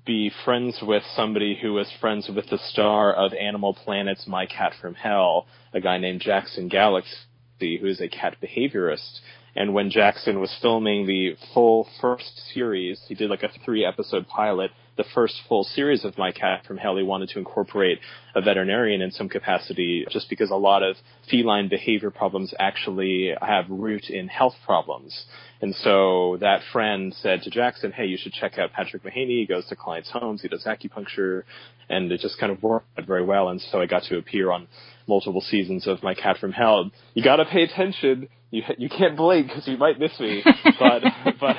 be 0.05 0.31
friends 0.45 0.79
with 0.81 1.03
somebody 1.15 1.57
who 1.59 1.73
was 1.73 1.91
friends 1.99 2.29
with 2.29 2.47
the 2.49 2.59
star 2.59 3.11
of 3.11 3.33
Animal 3.33 3.73
Planet's 3.73 4.27
My 4.27 4.45
Cat 4.45 4.73
from 4.79 4.93
Hell, 4.93 5.47
a 5.73 5.81
guy 5.81 5.97
named 5.97 6.21
Jackson 6.21 6.67
Galaxy, 6.67 7.09
who 7.59 7.87
is 7.87 7.99
a 7.99 8.07
cat 8.07 8.37
behaviorist. 8.41 9.19
And 9.55 9.73
when 9.73 9.89
Jackson 9.89 10.39
was 10.39 10.55
filming 10.61 11.07
the 11.07 11.35
full 11.53 11.87
first 12.01 12.53
series, 12.53 13.01
he 13.07 13.15
did 13.15 13.31
like 13.31 13.41
a 13.41 13.49
three 13.65 13.83
episode 13.83 14.27
pilot 14.27 14.71
the 14.99 15.05
first 15.15 15.41
full 15.47 15.63
series 15.63 16.03
of 16.03 16.17
My 16.17 16.33
Cat 16.33 16.65
from 16.67 16.75
Hell, 16.75 16.97
he 16.97 17.03
wanted 17.03 17.29
to 17.29 17.39
incorporate 17.39 17.99
a 18.35 18.41
veterinarian 18.41 19.01
in 19.01 19.11
some 19.11 19.29
capacity 19.29 20.05
just 20.11 20.29
because 20.29 20.51
a 20.51 20.55
lot 20.55 20.83
of 20.83 20.97
feline 21.31 21.69
behavior 21.69 22.11
problems 22.11 22.53
actually 22.59 23.33
have 23.41 23.63
root 23.69 24.09
in 24.09 24.27
health 24.27 24.55
problems. 24.65 25.25
And 25.61 25.73
so 25.73 26.35
that 26.41 26.63
friend 26.73 27.15
said 27.21 27.43
to 27.43 27.49
Jackson, 27.49 27.93
hey, 27.93 28.07
you 28.07 28.17
should 28.17 28.33
check 28.33 28.57
out 28.57 28.73
Patrick 28.73 29.03
Mahaney. 29.03 29.39
He 29.39 29.45
goes 29.45 29.65
to 29.67 29.75
clients' 29.77 30.11
homes, 30.11 30.41
he 30.41 30.49
does 30.49 30.65
acupuncture, 30.65 31.43
and 31.87 32.11
it 32.11 32.19
just 32.19 32.37
kind 32.37 32.51
of 32.51 32.61
worked 32.61 32.87
very 33.07 33.23
well. 33.23 33.47
And 33.47 33.61
so 33.61 33.79
I 33.79 33.85
got 33.85 34.03
to 34.03 34.17
appear 34.17 34.51
on 34.51 34.67
multiple 35.07 35.41
seasons 35.41 35.87
of 35.87 36.03
My 36.03 36.13
Cat 36.13 36.39
from 36.39 36.51
Hell. 36.51 36.91
You 37.13 37.23
gotta 37.23 37.45
pay 37.45 37.63
attention. 37.63 38.27
You, 38.51 38.63
you 38.77 38.89
can't 38.89 39.15
blink 39.15 39.47
because 39.47 39.65
you 39.65 39.77
might 39.77 39.97
miss 39.97 40.19
me. 40.19 40.43
But, 40.79 41.03
but, 41.39 41.57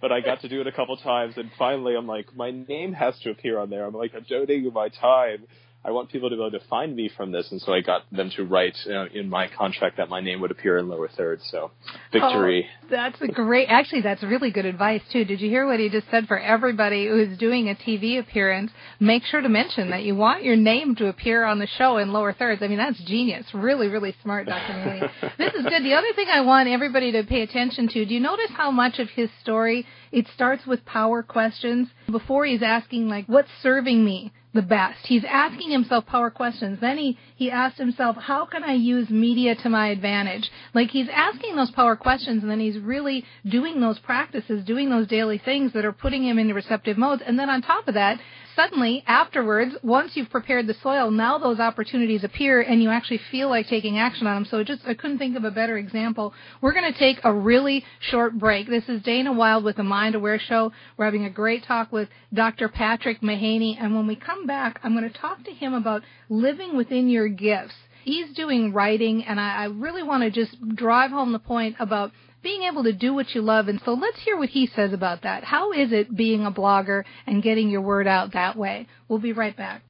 but 0.00 0.12
I 0.12 0.20
got 0.20 0.40
to 0.42 0.48
do 0.48 0.60
it 0.60 0.66
a 0.66 0.72
couple 0.72 0.96
times, 0.96 1.34
and 1.36 1.50
finally 1.58 1.94
I'm 1.96 2.06
like, 2.06 2.34
my 2.36 2.50
name 2.50 2.92
has 2.92 3.18
to 3.20 3.30
appear 3.30 3.58
on 3.58 3.70
there. 3.70 3.84
I'm 3.84 3.94
like, 3.94 4.12
I'm 4.14 4.26
donating 4.28 4.72
my 4.72 4.88
time. 4.88 5.44
I 5.84 5.92
want 5.92 6.10
people 6.10 6.28
to 6.28 6.36
be 6.36 6.42
able 6.42 6.58
to 6.58 6.66
find 6.66 6.94
me 6.94 7.08
from 7.16 7.30
this, 7.30 7.50
and 7.52 7.60
so 7.60 7.72
I 7.72 7.80
got 7.80 8.02
them 8.10 8.30
to 8.36 8.44
write 8.44 8.76
uh, 8.86 9.06
in 9.14 9.28
my 9.30 9.48
contract 9.48 9.96
that 9.98 10.08
my 10.08 10.20
name 10.20 10.40
would 10.40 10.50
appear 10.50 10.76
in 10.78 10.88
lower 10.88 11.08
thirds. 11.08 11.48
So, 11.50 11.70
victory. 12.12 12.66
Oh, 12.82 12.86
that's 12.90 13.20
a 13.22 13.28
great. 13.28 13.68
Actually, 13.68 14.02
that's 14.02 14.22
really 14.24 14.50
good 14.50 14.66
advice 14.66 15.02
too. 15.12 15.24
Did 15.24 15.40
you 15.40 15.48
hear 15.48 15.66
what 15.66 15.78
he 15.78 15.88
just 15.88 16.10
said? 16.10 16.26
For 16.26 16.38
everybody 16.38 17.06
who's 17.06 17.38
doing 17.38 17.68
a 17.68 17.74
TV 17.74 18.18
appearance, 18.18 18.72
make 18.98 19.22
sure 19.24 19.40
to 19.40 19.48
mention 19.48 19.90
that 19.90 20.02
you 20.02 20.16
want 20.16 20.42
your 20.42 20.56
name 20.56 20.96
to 20.96 21.06
appear 21.06 21.44
on 21.44 21.60
the 21.60 21.68
show 21.78 21.98
in 21.98 22.12
lower 22.12 22.32
thirds. 22.32 22.60
I 22.60 22.66
mean, 22.66 22.78
that's 22.78 23.00
genius. 23.04 23.46
Really, 23.54 23.86
really 23.86 24.14
smart, 24.22 24.46
Dr. 24.46 24.84
Mooney. 24.84 25.00
this 25.38 25.54
is 25.54 25.62
good. 25.62 25.84
The 25.84 25.94
other 25.94 26.12
thing 26.16 26.26
I 26.30 26.40
want 26.40 26.68
everybody 26.68 27.12
to 27.12 27.22
pay 27.22 27.42
attention 27.42 27.88
to. 27.88 28.04
Do 28.04 28.12
you 28.12 28.20
notice 28.20 28.50
how 28.50 28.72
much 28.72 28.98
of 28.98 29.08
his 29.10 29.30
story 29.42 29.86
it 30.12 30.26
starts 30.34 30.66
with 30.66 30.84
power 30.84 31.22
questions 31.22 31.88
before 32.10 32.44
he's 32.44 32.62
asking 32.62 33.08
like, 33.08 33.26
"What's 33.26 33.50
serving 33.62 34.04
me?" 34.04 34.32
the 34.54 34.62
best. 34.62 35.06
He's 35.06 35.24
asking 35.28 35.70
himself 35.70 36.06
power 36.06 36.30
questions. 36.30 36.80
Then 36.80 36.96
he, 36.96 37.18
he 37.36 37.50
asks 37.50 37.78
himself, 37.78 38.16
how 38.16 38.46
can 38.46 38.64
I 38.64 38.72
use 38.72 39.10
media 39.10 39.54
to 39.56 39.68
my 39.68 39.88
advantage? 39.88 40.50
Like 40.74 40.90
he's 40.90 41.08
asking 41.12 41.54
those 41.54 41.70
power 41.70 41.96
questions 41.96 42.42
and 42.42 42.50
then 42.50 42.60
he's 42.60 42.78
really 42.78 43.24
doing 43.44 43.80
those 43.80 43.98
practices, 43.98 44.64
doing 44.64 44.90
those 44.90 45.06
daily 45.06 45.38
things 45.38 45.72
that 45.74 45.84
are 45.84 45.92
putting 45.92 46.26
him 46.26 46.38
into 46.38 46.54
receptive 46.54 46.96
modes. 46.96 47.22
And 47.24 47.38
then 47.38 47.50
on 47.50 47.62
top 47.62 47.88
of 47.88 47.94
that, 47.94 48.18
suddenly 48.58 49.04
afterwards, 49.06 49.76
once 49.84 50.12
you've 50.14 50.30
prepared 50.30 50.66
the 50.66 50.74
soil, 50.82 51.12
now 51.12 51.38
those 51.38 51.60
opportunities 51.60 52.24
appear 52.24 52.60
and 52.60 52.82
you 52.82 52.90
actually 52.90 53.20
feel 53.30 53.48
like 53.48 53.68
taking 53.68 53.98
action 53.98 54.26
on 54.26 54.34
them. 54.34 54.48
So 54.50 54.64
just, 54.64 54.82
I 54.84 54.94
couldn't 54.94 55.18
think 55.18 55.36
of 55.36 55.44
a 55.44 55.50
better 55.52 55.78
example. 55.78 56.34
We're 56.60 56.72
going 56.72 56.92
to 56.92 56.98
take 56.98 57.18
a 57.22 57.32
really 57.32 57.84
short 58.00 58.36
break. 58.36 58.68
This 58.68 58.88
is 58.88 59.00
Dana 59.02 59.32
Wilde 59.32 59.62
with 59.62 59.76
the 59.76 59.84
Mind 59.84 60.16
Aware 60.16 60.40
Show. 60.40 60.72
We're 60.96 61.04
having 61.04 61.24
a 61.24 61.30
great 61.30 61.64
talk 61.66 61.92
with 61.92 62.08
Dr. 62.34 62.68
Patrick 62.68 63.20
Mahaney. 63.20 63.76
And 63.80 63.94
when 63.94 64.08
we 64.08 64.16
come 64.16 64.44
back, 64.44 64.80
I'm 64.82 64.96
going 64.96 65.08
to 65.08 65.18
talk 65.18 65.44
to 65.44 65.52
him 65.52 65.74
about 65.74 66.02
living 66.28 66.76
within 66.76 67.08
your 67.08 67.28
gifts. 67.28 67.74
He's 68.02 68.34
doing 68.34 68.72
writing 68.72 69.24
and 69.24 69.38
I, 69.38 69.62
I 69.62 69.64
really 69.66 70.02
want 70.02 70.24
to 70.24 70.30
just 70.30 70.56
drive 70.74 71.10
home 71.12 71.32
the 71.32 71.38
point 71.38 71.76
about 71.78 72.10
being 72.42 72.62
able 72.62 72.84
to 72.84 72.92
do 72.92 73.14
what 73.14 73.34
you 73.34 73.42
love. 73.42 73.68
And 73.68 73.80
so 73.84 73.92
let's 73.94 74.20
hear 74.20 74.36
what 74.36 74.50
he 74.50 74.66
says 74.74 74.92
about 74.92 75.22
that. 75.22 75.44
How 75.44 75.72
is 75.72 75.92
it 75.92 76.16
being 76.16 76.44
a 76.44 76.52
blogger 76.52 77.04
and 77.26 77.42
getting 77.42 77.68
your 77.68 77.80
word 77.82 78.06
out 78.06 78.32
that 78.32 78.56
way? 78.56 78.86
We'll 79.08 79.18
be 79.18 79.32
right 79.32 79.56
back. 79.56 79.82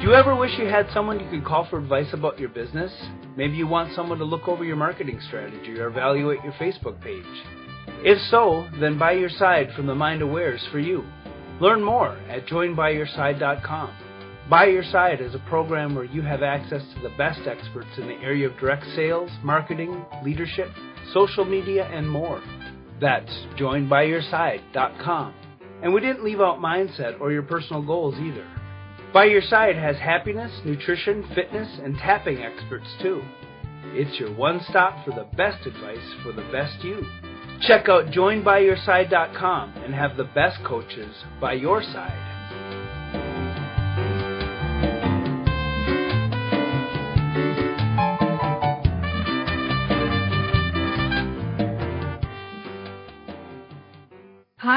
Do 0.00 0.06
you 0.06 0.14
ever 0.14 0.34
wish 0.34 0.58
you 0.58 0.66
had 0.66 0.88
someone 0.92 1.20
you 1.20 1.28
could 1.28 1.44
call 1.44 1.66
for 1.68 1.78
advice 1.78 2.12
about 2.12 2.38
your 2.38 2.48
business? 2.48 2.92
Maybe 3.36 3.56
you 3.56 3.66
want 3.66 3.94
someone 3.94 4.18
to 4.18 4.24
look 4.24 4.48
over 4.48 4.64
your 4.64 4.76
marketing 4.76 5.20
strategy 5.26 5.78
or 5.78 5.88
evaluate 5.88 6.42
your 6.42 6.54
Facebook 6.54 7.00
page. 7.02 7.24
If 8.04 8.18
so, 8.30 8.68
then 8.80 8.98
By 8.98 9.12
Your 9.12 9.28
Side 9.28 9.70
from 9.74 9.86
the 9.86 9.94
Mind 9.94 10.22
Aware 10.22 10.54
is 10.54 10.66
for 10.70 10.78
you. 10.78 11.04
Learn 11.60 11.82
more 11.82 12.16
at 12.28 12.46
joinbyyourside.com. 12.46 14.07
By 14.48 14.64
Your 14.64 14.84
Side 14.84 15.20
is 15.20 15.34
a 15.34 15.40
program 15.40 15.94
where 15.94 16.06
you 16.06 16.22
have 16.22 16.42
access 16.42 16.82
to 16.94 17.00
the 17.02 17.14
best 17.18 17.40
experts 17.46 17.90
in 17.98 18.06
the 18.06 18.14
area 18.14 18.48
of 18.48 18.56
direct 18.56 18.86
sales, 18.96 19.30
marketing, 19.44 20.06
leadership, 20.24 20.70
social 21.12 21.44
media, 21.44 21.84
and 21.92 22.08
more. 22.08 22.42
That's 22.98 23.30
joinbyyourside.com. 23.58 25.34
And 25.82 25.92
we 25.92 26.00
didn't 26.00 26.24
leave 26.24 26.40
out 26.40 26.60
mindset 26.60 27.20
or 27.20 27.30
your 27.30 27.42
personal 27.42 27.82
goals 27.82 28.14
either. 28.14 28.48
By 29.12 29.26
Your 29.26 29.42
Side 29.42 29.76
has 29.76 29.96
happiness, 29.96 30.50
nutrition, 30.64 31.28
fitness, 31.34 31.68
and 31.84 31.98
tapping 31.98 32.38
experts 32.38 32.88
too. 33.02 33.22
It's 33.92 34.18
your 34.18 34.34
one 34.34 34.62
stop 34.70 35.04
for 35.04 35.10
the 35.10 35.28
best 35.36 35.66
advice 35.66 36.14
for 36.22 36.32
the 36.32 36.48
best 36.50 36.82
you. 36.82 37.04
Check 37.66 37.90
out 37.90 38.06
joinbyyourside.com 38.06 39.74
and 39.84 39.94
have 39.94 40.16
the 40.16 40.24
best 40.24 40.64
coaches 40.64 41.14
by 41.38 41.52
your 41.52 41.82
side. 41.82 42.37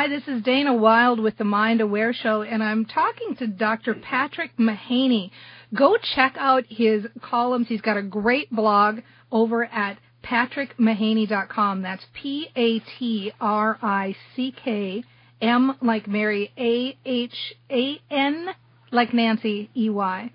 Hi, 0.02 0.08
this 0.08 0.28
is 0.28 0.42
Dana 0.42 0.74
Wilde 0.74 1.20
with 1.20 1.38
the 1.38 1.44
Mind 1.44 1.80
Aware 1.80 2.12
Show, 2.12 2.42
and 2.42 2.64
I'm 2.64 2.86
talking 2.86 3.36
to 3.36 3.46
Dr. 3.46 3.94
Patrick 3.94 4.58
Mahaney. 4.58 5.30
Go 5.76 5.96
check 6.16 6.34
out 6.40 6.64
his 6.68 7.06
columns. 7.22 7.68
He's 7.68 7.82
got 7.82 7.98
a 7.98 8.02
great 8.02 8.50
blog 8.50 9.02
over 9.32 9.64
at 9.64 10.00
patrickmahaney.com. 10.24 11.84
That's 11.84 12.04
P 12.20 12.48
A 12.56 12.80
T 12.80 13.32
R 13.40 13.78
I 13.80 14.16
C 14.36 14.52
K 14.52 15.04
M 15.40 15.78
like 15.84 16.08
Mary 16.08 16.52
A 16.58 16.98
H 17.06 17.54
A 17.70 18.02
N 18.10 18.48
like 18.92 19.14
Nancy 19.14 19.70
E 19.78 19.92
Y 19.92 20.32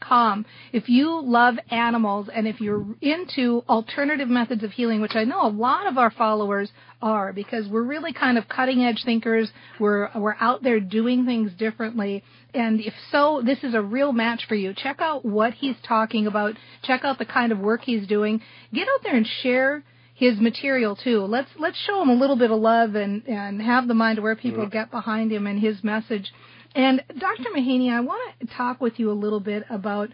com. 0.00 0.46
If 0.72 0.88
you 0.88 1.20
love 1.22 1.56
animals 1.70 2.28
and 2.34 2.46
if 2.46 2.60
you're 2.60 2.84
into 3.00 3.64
alternative 3.68 4.28
methods 4.28 4.62
of 4.62 4.72
healing, 4.72 5.00
which 5.00 5.16
I 5.16 5.24
know 5.24 5.46
a 5.46 5.48
lot 5.48 5.86
of 5.86 5.98
our 5.98 6.10
followers 6.10 6.70
are 7.02 7.32
because 7.32 7.68
we're 7.68 7.82
really 7.82 8.12
kind 8.12 8.38
of 8.38 8.48
cutting 8.48 8.82
edge 8.82 9.02
thinkers, 9.04 9.50
we're 9.80 10.08
we're 10.14 10.36
out 10.40 10.62
there 10.62 10.80
doing 10.80 11.26
things 11.26 11.52
differently. 11.52 12.22
And 12.54 12.80
if 12.80 12.94
so, 13.10 13.42
this 13.44 13.62
is 13.62 13.74
a 13.74 13.82
real 13.82 14.12
match 14.12 14.46
for 14.48 14.54
you. 14.54 14.72
Check 14.74 15.00
out 15.00 15.24
what 15.24 15.54
he's 15.54 15.76
talking 15.86 16.26
about. 16.26 16.54
Check 16.82 17.04
out 17.04 17.18
the 17.18 17.26
kind 17.26 17.52
of 17.52 17.58
work 17.58 17.82
he's 17.82 18.06
doing. 18.06 18.40
Get 18.72 18.88
out 18.88 19.02
there 19.02 19.16
and 19.16 19.26
share 19.42 19.82
his 20.14 20.38
material 20.40 20.96
too. 20.96 21.20
Let's 21.20 21.50
let's 21.58 21.78
show 21.86 22.00
him 22.00 22.08
a 22.08 22.14
little 22.14 22.36
bit 22.36 22.50
of 22.50 22.58
love 22.58 22.94
and 22.94 23.22
and 23.26 23.60
have 23.60 23.86
the 23.86 23.94
Mind 23.94 24.18
Aware 24.18 24.36
people 24.36 24.62
mm-hmm. 24.62 24.72
get 24.72 24.90
behind 24.90 25.30
him 25.30 25.46
and 25.46 25.60
his 25.60 25.84
message. 25.84 26.32
And 26.76 27.02
Dr. 27.18 27.48
Mahaney, 27.56 27.90
I 27.90 28.00
want 28.00 28.38
to 28.38 28.46
talk 28.54 28.82
with 28.82 29.00
you 29.00 29.10
a 29.10 29.14
little 29.14 29.40
bit 29.40 29.64
about 29.70 30.10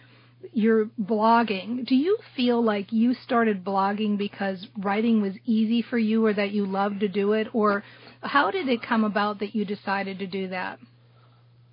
your 0.52 0.86
blogging. 1.00 1.84
Do 1.84 1.96
you 1.96 2.18
feel 2.36 2.62
like 2.62 2.92
you 2.92 3.14
started 3.14 3.64
blogging 3.64 4.16
because 4.16 4.64
writing 4.78 5.20
was 5.20 5.34
easy 5.44 5.82
for 5.82 5.98
you 5.98 6.24
or 6.24 6.32
that 6.32 6.52
you 6.52 6.64
loved 6.64 7.00
to 7.00 7.08
do 7.08 7.32
it? 7.32 7.48
Or 7.52 7.82
how 8.20 8.52
did 8.52 8.68
it 8.68 8.80
come 8.80 9.02
about 9.02 9.40
that 9.40 9.56
you 9.56 9.64
decided 9.64 10.20
to 10.20 10.26
do 10.28 10.48
that? 10.48 10.78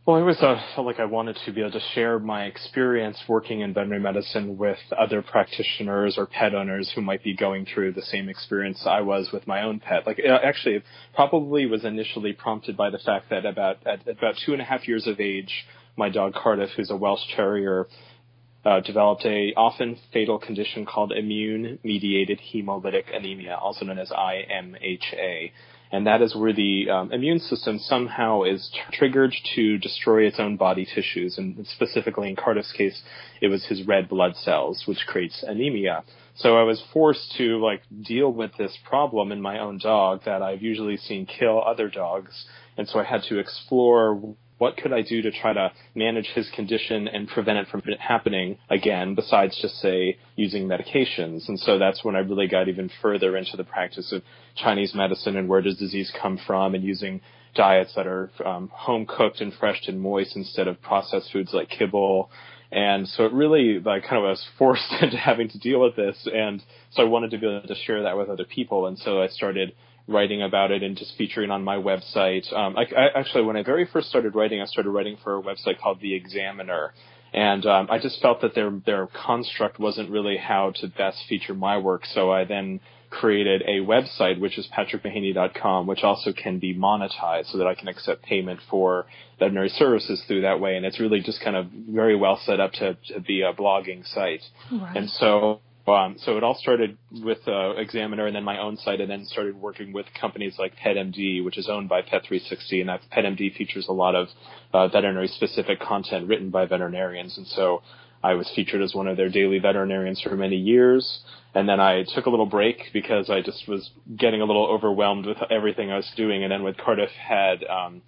Well, 0.05 0.15
I 0.17 0.21
always 0.21 0.41
uh, 0.41 0.59
felt 0.73 0.87
like 0.87 0.99
I 0.99 1.05
wanted 1.05 1.37
to 1.45 1.51
be 1.51 1.61
able 1.61 1.73
to 1.73 1.79
share 1.93 2.17
my 2.17 2.45
experience 2.45 3.21
working 3.27 3.59
in 3.61 3.75
veterinary 3.75 4.01
medicine 4.01 4.57
with 4.57 4.79
other 4.97 5.21
practitioners 5.21 6.17
or 6.17 6.25
pet 6.25 6.55
owners 6.55 6.91
who 6.95 7.01
might 7.01 7.23
be 7.23 7.35
going 7.35 7.67
through 7.71 7.91
the 7.91 8.01
same 8.01 8.27
experience 8.27 8.81
I 8.87 9.01
was 9.01 9.29
with 9.31 9.45
my 9.45 9.61
own 9.61 9.79
pet. 9.79 10.07
Like, 10.07 10.19
actually, 10.19 10.77
it 10.77 10.83
probably 11.13 11.67
was 11.67 11.85
initially 11.85 12.33
prompted 12.33 12.75
by 12.75 12.89
the 12.89 12.97
fact 12.97 13.29
that 13.29 13.45
about 13.45 13.85
at 13.85 14.07
about 14.07 14.35
two 14.43 14.53
and 14.53 14.61
a 14.61 14.65
half 14.65 14.87
years 14.87 15.05
of 15.05 15.19
age, 15.19 15.67
my 15.95 16.09
dog 16.09 16.33
Cardiff, 16.33 16.71
who's 16.75 16.89
a 16.89 16.95
Welsh 16.95 17.21
Terrier, 17.35 17.87
uh, 18.65 18.79
developed 18.79 19.25
a 19.25 19.53
often 19.55 19.97
fatal 20.11 20.39
condition 20.39 20.85
called 20.85 21.11
immune-mediated 21.11 22.39
hemolytic 22.51 23.15
anemia, 23.15 23.55
also 23.55 23.85
known 23.85 23.99
as 23.99 24.09
IMHA. 24.09 25.51
And 25.91 26.05
that 26.05 26.21
is 26.21 26.35
where 26.35 26.53
the 26.53 26.89
um, 26.89 27.11
immune 27.11 27.39
system 27.39 27.79
somehow 27.79 28.43
is 28.43 28.69
t- 28.71 28.79
triggered 28.97 29.33
to 29.55 29.77
destroy 29.79 30.27
its 30.27 30.39
own 30.39 30.55
body 30.55 30.85
tissues. 30.85 31.37
And 31.37 31.65
specifically 31.65 32.29
in 32.29 32.35
Cardiff's 32.35 32.71
case, 32.71 33.01
it 33.41 33.47
was 33.47 33.65
his 33.65 33.87
red 33.87 34.07
blood 34.07 34.35
cells, 34.35 34.83
which 34.85 35.05
creates 35.07 35.43
anemia. 35.43 36.03
So 36.35 36.57
I 36.57 36.63
was 36.63 36.83
forced 36.93 37.33
to 37.37 37.59
like 37.59 37.81
deal 38.03 38.31
with 38.31 38.51
this 38.57 38.77
problem 38.87 39.31
in 39.31 39.41
my 39.41 39.59
own 39.59 39.79
dog 39.79 40.21
that 40.25 40.43
I've 40.43 40.61
usually 40.61 40.97
seen 40.97 41.25
kill 41.25 41.61
other 41.61 41.89
dogs. 41.89 42.45
And 42.77 42.87
so 42.87 42.99
I 42.99 43.03
had 43.03 43.23
to 43.29 43.39
explore 43.39 44.35
what 44.59 44.77
could 44.77 44.93
I 44.93 45.01
do 45.01 45.21
to 45.23 45.31
try 45.31 45.53
to 45.53 45.71
manage 45.95 46.27
his 46.27 46.49
condition 46.51 47.07
and 47.07 47.27
prevent 47.27 47.57
it 47.57 47.67
from 47.69 47.81
happening 47.97 48.57
again, 48.69 49.15
besides 49.15 49.57
just 49.59 49.75
say 49.79 50.17
using 50.35 50.67
medications? 50.67 51.47
And 51.47 51.59
so 51.59 51.79
that's 51.79 52.03
when 52.03 52.15
I 52.15 52.19
really 52.19 52.47
got 52.47 52.67
even 52.67 52.91
further 53.01 53.35
into 53.35 53.57
the 53.57 53.63
practice 53.63 54.11
of 54.11 54.21
Chinese 54.55 54.93
medicine 54.93 55.37
and 55.37 55.47
where 55.47 55.61
does 55.61 55.77
disease 55.77 56.11
come 56.21 56.37
from 56.45 56.75
and 56.75 56.83
using 56.83 57.21
diets 57.55 57.93
that 57.95 58.05
are 58.05 58.29
um, 58.45 58.69
home 58.73 59.05
cooked 59.05 59.41
and 59.41 59.53
fresh 59.53 59.87
and 59.87 59.99
moist 59.99 60.35
instead 60.35 60.67
of 60.67 60.81
processed 60.81 61.31
foods 61.31 61.53
like 61.53 61.69
kibble. 61.69 62.29
And 62.71 63.07
so 63.07 63.25
it 63.25 63.33
really 63.33 63.79
like 63.79 64.03
kind 64.03 64.17
of 64.17 64.23
was 64.23 64.45
forced 64.57 64.91
into 65.01 65.17
having 65.17 65.49
to 65.49 65.57
deal 65.57 65.79
with 65.79 65.95
this. 65.95 66.27
And 66.31 66.61
so 66.91 67.03
I 67.03 67.05
wanted 67.05 67.31
to 67.31 67.37
be 67.37 67.47
able 67.47 67.65
to 67.65 67.75
share 67.75 68.03
that 68.03 68.17
with 68.17 68.29
other 68.29 68.45
people. 68.45 68.87
And 68.87 68.97
so 68.99 69.21
I 69.21 69.27
started 69.27 69.73
writing 70.09 70.41
about 70.41 70.71
it 70.71 70.83
and 70.83 70.97
just 70.97 71.15
featuring 71.17 71.51
on 71.51 71.63
my 71.63 71.75
website. 71.75 72.51
Um, 72.53 72.75
I, 72.77 72.83
I, 72.95 73.19
actually, 73.19 73.43
when 73.43 73.55
I 73.55 73.63
very 73.63 73.85
first 73.85 74.09
started 74.09 74.35
writing, 74.35 74.61
I 74.61 74.65
started 74.65 74.89
writing 74.89 75.17
for 75.23 75.37
a 75.37 75.41
website 75.41 75.79
called 75.79 76.01
The 76.01 76.15
Examiner, 76.15 76.93
and 77.33 77.65
um, 77.65 77.87
I 77.91 77.99
just 77.99 78.21
felt 78.21 78.41
that 78.41 78.55
their 78.55 78.71
their 78.85 79.07
construct 79.07 79.79
wasn't 79.79 80.09
really 80.09 80.37
how 80.37 80.71
to 80.81 80.87
best 80.87 81.23
feature 81.29 81.53
my 81.53 81.77
work. 81.77 82.05
So 82.05 82.31
I 82.31 82.45
then 82.45 82.79
created 83.09 83.63
a 83.63 83.79
website 83.79 84.39
which 84.39 84.57
is 84.57 84.67
patrickmahaney.com, 84.77 85.87
which 85.87 86.03
also 86.03 86.31
can 86.31 86.59
be 86.59 86.75
monetized 86.75 87.51
so 87.51 87.57
that 87.57 87.67
I 87.67 87.73
can 87.73 87.87
accept 87.87 88.23
payment 88.23 88.59
for 88.69 89.05
veterinary 89.39 89.69
services 89.69 90.23
through 90.27 90.41
that 90.41 90.59
way. 90.59 90.75
And 90.75 90.85
it's 90.85 90.99
really 90.99 91.21
just 91.21 91.41
kind 91.41 91.55
of 91.55 91.67
very 91.71 92.15
well 92.15 92.39
set 92.45 92.59
up 92.59 92.71
to, 92.73 92.97
to 93.13 93.19
be 93.19 93.41
a 93.41 93.53
blogging 93.53 94.05
site. 94.05 94.41
Right. 94.71 94.95
And 94.95 95.09
so 95.09 95.61
um, 95.93 96.17
so 96.19 96.37
it 96.37 96.43
all 96.43 96.55
started 96.55 96.97
with 97.11 97.39
uh, 97.47 97.71
Examiner 97.75 98.25
and 98.25 98.35
then 98.35 98.43
my 98.43 98.59
own 98.59 98.77
site, 98.77 99.01
and 99.01 99.09
then 99.09 99.25
started 99.25 99.55
working 99.55 99.93
with 99.93 100.05
companies 100.19 100.55
like 100.57 100.73
PetMD, 100.77 101.43
which 101.43 101.57
is 101.57 101.69
owned 101.69 101.89
by 101.89 102.01
Pet360, 102.01 102.79
and 102.79 102.89
that 102.89 103.01
PetMD 103.15 103.55
features 103.55 103.87
a 103.87 103.93
lot 103.93 104.15
of 104.15 104.27
uh, 104.73 104.87
veterinary-specific 104.87 105.79
content 105.79 106.27
written 106.27 106.49
by 106.49 106.65
veterinarians, 106.65 107.37
and 107.37 107.47
so 107.47 107.81
I 108.23 108.33
was 108.33 108.51
featured 108.55 108.81
as 108.81 108.93
one 108.93 109.07
of 109.07 109.15
their 109.15 109.29
daily 109.29 109.59
veterinarians 109.59 110.21
for 110.21 110.35
many 110.35 110.57
years, 110.57 111.21
and 111.55 111.67
then 111.67 111.79
I 111.79 112.03
took 112.15 112.25
a 112.25 112.29
little 112.29 112.45
break 112.45 112.77
because 112.91 113.29
I 113.29 113.41
just 113.41 113.67
was 113.67 113.89
getting 114.17 114.41
a 114.41 114.45
little 114.45 114.65
overwhelmed 114.67 115.25
with 115.25 115.37
everything 115.49 115.91
I 115.91 115.97
was 115.97 116.11
doing, 116.17 116.43
and 116.43 116.51
then 116.51 116.63
when 116.63 116.73
Cardiff 116.73 117.11
had 117.11 117.63
um, 117.63 118.01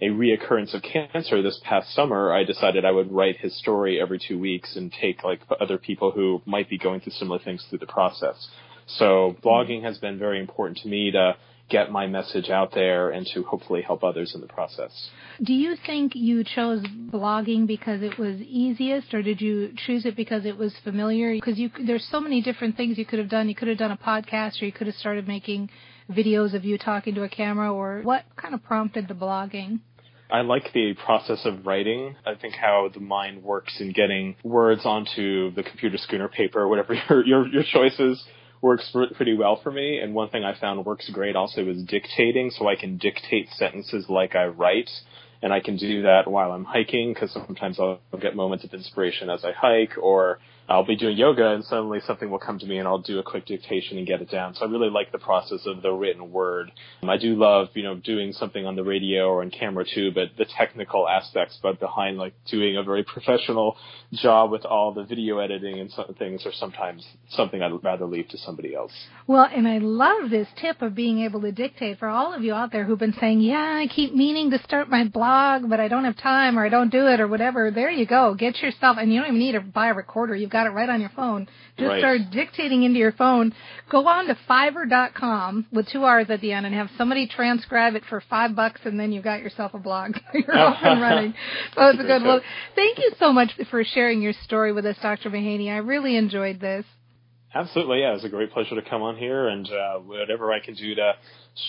a 0.00 0.06
reoccurrence 0.06 0.74
of 0.74 0.82
cancer 0.82 1.42
this 1.42 1.60
past 1.64 1.92
summer, 1.94 2.32
I 2.32 2.44
decided 2.44 2.84
I 2.84 2.90
would 2.90 3.10
write 3.10 3.38
his 3.38 3.56
story 3.58 4.00
every 4.00 4.18
two 4.18 4.38
weeks 4.38 4.76
and 4.76 4.92
take 4.92 5.24
like 5.24 5.40
other 5.60 5.78
people 5.78 6.10
who 6.10 6.42
might 6.44 6.68
be 6.68 6.78
going 6.78 7.00
through 7.00 7.12
similar 7.12 7.38
things 7.38 7.64
through 7.68 7.78
the 7.78 7.86
process. 7.86 8.48
So 8.86 9.36
blogging 9.42 9.82
has 9.82 9.98
been 9.98 10.18
very 10.18 10.40
important 10.40 10.78
to 10.78 10.88
me 10.88 11.10
to 11.12 11.36
get 11.68 11.90
my 11.90 12.06
message 12.06 12.48
out 12.48 12.72
there 12.74 13.10
and 13.10 13.26
to 13.34 13.42
hopefully 13.42 13.82
help 13.82 14.04
others 14.04 14.34
in 14.34 14.40
the 14.40 14.46
process. 14.46 15.10
Do 15.42 15.52
you 15.52 15.74
think 15.84 16.12
you 16.14 16.44
chose 16.44 16.84
blogging 16.86 17.66
because 17.66 18.02
it 18.02 18.18
was 18.18 18.40
easiest 18.40 19.12
or 19.12 19.22
did 19.22 19.40
you 19.40 19.72
choose 19.86 20.06
it 20.06 20.14
because 20.14 20.44
it 20.44 20.56
was 20.56 20.72
familiar? 20.84 21.34
Because 21.34 21.58
you 21.58 21.70
there's 21.84 22.06
so 22.10 22.20
many 22.20 22.40
different 22.40 22.76
things 22.76 22.98
you 22.98 23.04
could 23.04 23.18
have 23.18 23.28
done. 23.28 23.48
You 23.48 23.56
could 23.56 23.68
have 23.68 23.78
done 23.78 23.90
a 23.90 23.96
podcast 23.96 24.62
or 24.62 24.66
you 24.66 24.72
could 24.72 24.86
have 24.86 24.96
started 24.96 25.26
making 25.26 25.70
videos 26.10 26.54
of 26.54 26.64
you 26.64 26.78
talking 26.78 27.14
to 27.14 27.22
a 27.22 27.28
camera, 27.28 27.72
or 27.72 28.00
what 28.02 28.24
kind 28.36 28.54
of 28.54 28.62
prompted 28.62 29.08
the 29.08 29.14
blogging? 29.14 29.80
I 30.30 30.40
like 30.40 30.72
the 30.72 30.94
process 30.94 31.44
of 31.44 31.66
writing. 31.66 32.16
I 32.26 32.34
think 32.34 32.54
how 32.54 32.90
the 32.92 33.00
mind 33.00 33.44
works 33.44 33.80
in 33.80 33.92
getting 33.92 34.34
words 34.42 34.84
onto 34.84 35.52
the 35.52 35.62
computer 35.62 35.98
schooner 35.98 36.28
paper, 36.28 36.66
whatever 36.66 36.94
your 37.08 37.24
your, 37.24 37.48
your 37.48 37.62
choices, 37.62 38.24
works 38.60 38.94
pretty 39.16 39.36
well 39.36 39.60
for 39.62 39.70
me. 39.70 39.98
And 39.98 40.14
one 40.14 40.30
thing 40.30 40.44
I 40.44 40.58
found 40.58 40.84
works 40.84 41.08
great 41.10 41.36
also 41.36 41.66
is 41.68 41.82
dictating, 41.84 42.50
so 42.50 42.68
I 42.68 42.76
can 42.76 42.98
dictate 42.98 43.48
sentences 43.50 44.06
like 44.08 44.34
I 44.34 44.46
write 44.46 44.90
and 45.42 45.52
I 45.52 45.60
can 45.60 45.76
do 45.76 46.02
that 46.02 46.28
while 46.28 46.52
I'm 46.52 46.64
hiking 46.64 47.12
because 47.12 47.32
sometimes 47.32 47.78
I'll 47.78 48.00
get 48.20 48.34
moments 48.34 48.64
of 48.64 48.72
inspiration 48.72 49.30
as 49.30 49.44
I 49.44 49.52
hike 49.52 49.92
or 50.00 50.38
I'll 50.68 50.84
be 50.84 50.96
doing 50.96 51.16
yoga 51.16 51.52
and 51.52 51.64
suddenly 51.64 52.00
something 52.06 52.30
will 52.30 52.38
come 52.38 52.58
to 52.58 52.66
me 52.66 52.78
and 52.78 52.88
I'll 52.88 52.98
do 52.98 53.18
a 53.18 53.22
quick 53.22 53.46
dictation 53.46 53.98
and 53.98 54.06
get 54.06 54.20
it 54.20 54.30
down. 54.30 54.54
So 54.54 54.66
I 54.66 54.70
really 54.70 54.90
like 54.90 55.12
the 55.12 55.18
process 55.18 55.60
of 55.66 55.82
the 55.82 55.92
written 55.92 56.32
word. 56.32 56.72
Um, 57.02 57.10
I 57.10 57.18
do 57.18 57.36
love, 57.36 57.68
you 57.74 57.82
know, 57.82 57.94
doing 57.94 58.32
something 58.32 58.66
on 58.66 58.74
the 58.74 58.82
radio 58.82 59.28
or 59.28 59.42
on 59.42 59.50
camera 59.50 59.84
too, 59.84 60.10
but 60.12 60.30
the 60.36 60.44
technical 60.44 61.08
aspects, 61.08 61.58
but 61.62 61.78
behind 61.78 62.18
like 62.18 62.34
doing 62.50 62.76
a 62.76 62.82
very 62.82 63.04
professional 63.16 63.76
job 64.12 64.50
with 64.50 64.64
all 64.64 64.92
the 64.92 65.04
video 65.04 65.38
editing 65.38 65.78
and 65.78 65.90
some 65.92 66.14
things 66.18 66.44
are 66.46 66.52
sometimes 66.52 67.06
something 67.30 67.62
I'd 67.62 67.84
rather 67.84 68.06
leave 68.06 68.28
to 68.28 68.38
somebody 68.38 68.74
else. 68.74 68.92
Well, 69.26 69.48
and 69.52 69.68
I 69.68 69.78
love 69.78 70.30
this 70.30 70.48
tip 70.60 70.82
of 70.82 70.94
being 70.94 71.20
able 71.20 71.40
to 71.42 71.52
dictate 71.52 71.98
for 71.98 72.08
all 72.08 72.34
of 72.34 72.42
you 72.42 72.54
out 72.54 72.72
there 72.72 72.84
who've 72.84 72.98
been 72.98 73.14
saying, 73.20 73.40
yeah, 73.40 73.78
I 73.80 73.86
keep 73.86 74.14
meaning 74.14 74.50
to 74.50 74.62
start 74.64 74.88
my 74.88 75.04
blog, 75.04 75.68
but 75.68 75.80
I 75.80 75.88
don't 75.88 76.04
have 76.04 76.16
time 76.16 76.58
or 76.58 76.64
I 76.64 76.68
don't 76.68 76.90
do 76.90 77.06
it 77.06 77.20
or 77.20 77.28
whatever. 77.28 77.70
There 77.70 77.90
you 77.90 78.06
go. 78.06 78.34
Get 78.34 78.60
yourself, 78.60 78.96
and 79.00 79.12
you 79.12 79.20
don't 79.20 79.28
even 79.28 79.38
need 79.38 79.52
to 79.52 79.60
buy 79.60 79.88
a 79.88 79.94
recorder. 79.94 80.34
You've 80.34 80.55
got 80.56 80.66
it 80.66 80.70
right 80.70 80.88
on 80.88 81.00
your 81.00 81.10
phone. 81.14 81.46
Just 81.76 81.88
right. 81.88 82.00
start 82.00 82.20
dictating 82.32 82.82
into 82.84 82.98
your 82.98 83.12
phone. 83.12 83.52
Go 83.90 84.06
on 84.08 84.26
to 84.28 84.38
Fiverr.com 84.48 85.66
with 85.70 85.86
two 85.88 86.04
R's 86.04 86.30
at 86.30 86.40
the 86.40 86.52
end 86.52 86.64
and 86.64 86.74
have 86.74 86.88
somebody 86.96 87.26
transcribe 87.26 87.94
it 87.94 88.04
for 88.08 88.22
five 88.30 88.56
bucks, 88.56 88.80
and 88.84 88.98
then 88.98 89.12
you've 89.12 89.24
got 89.24 89.40
yourself 89.40 89.74
a 89.74 89.78
blog. 89.78 90.16
You're 90.32 90.58
off 90.58 90.78
and 90.82 91.00
running. 91.02 91.34
So 91.74 91.88
it's 91.88 92.00
a 92.00 92.04
good. 92.04 92.22
Well, 92.22 92.40
thank 92.74 92.98
you 92.98 93.12
so 93.18 93.32
much 93.32 93.50
for 93.70 93.84
sharing 93.84 94.22
your 94.22 94.32
story 94.44 94.72
with 94.72 94.86
us, 94.86 94.96
Dr. 95.02 95.28
Mahaney. 95.28 95.70
I 95.70 95.78
really 95.78 96.16
enjoyed 96.16 96.58
this. 96.58 96.86
Absolutely, 97.54 98.00
yeah. 98.00 98.10
It 98.10 98.14
was 98.14 98.24
a 98.24 98.28
great 98.28 98.50
pleasure 98.50 98.74
to 98.74 98.88
come 98.88 99.02
on 99.02 99.16
here, 99.16 99.48
and 99.48 99.68
uh, 99.70 99.98
whatever 99.98 100.52
I 100.52 100.60
can 100.60 100.74
do 100.74 100.94
to 100.94 101.12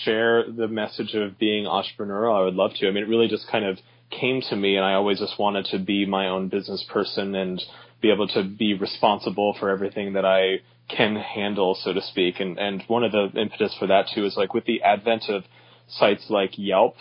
share 0.04 0.44
the 0.50 0.68
message 0.68 1.14
of 1.14 1.38
being 1.38 1.64
entrepreneurial, 1.64 2.38
I 2.38 2.44
would 2.44 2.54
love 2.54 2.72
to. 2.76 2.88
I 2.88 2.90
mean, 2.90 3.04
it 3.04 3.08
really 3.08 3.28
just 3.28 3.50
kind 3.50 3.64
of 3.64 3.78
came 4.10 4.40
to 4.48 4.56
me, 4.56 4.76
and 4.76 4.84
I 4.84 4.94
always 4.94 5.18
just 5.18 5.38
wanted 5.38 5.66
to 5.66 5.78
be 5.78 6.06
my 6.06 6.28
own 6.28 6.48
business 6.48 6.84
person 6.90 7.34
and 7.34 7.62
be 8.00 8.10
able 8.10 8.28
to 8.28 8.44
be 8.44 8.74
responsible 8.74 9.56
for 9.58 9.70
everything 9.70 10.12
that 10.14 10.24
I 10.24 10.60
can 10.88 11.16
handle, 11.16 11.74
so 11.74 11.92
to 11.92 12.02
speak. 12.02 12.40
And 12.40 12.58
and 12.58 12.82
one 12.86 13.04
of 13.04 13.12
the 13.12 13.30
impetus 13.40 13.74
for 13.78 13.86
that 13.88 14.06
too 14.14 14.24
is 14.24 14.36
like 14.36 14.54
with 14.54 14.64
the 14.64 14.82
advent 14.82 15.24
of 15.28 15.44
sites 15.88 16.26
like 16.28 16.52
Yelp, 16.56 16.96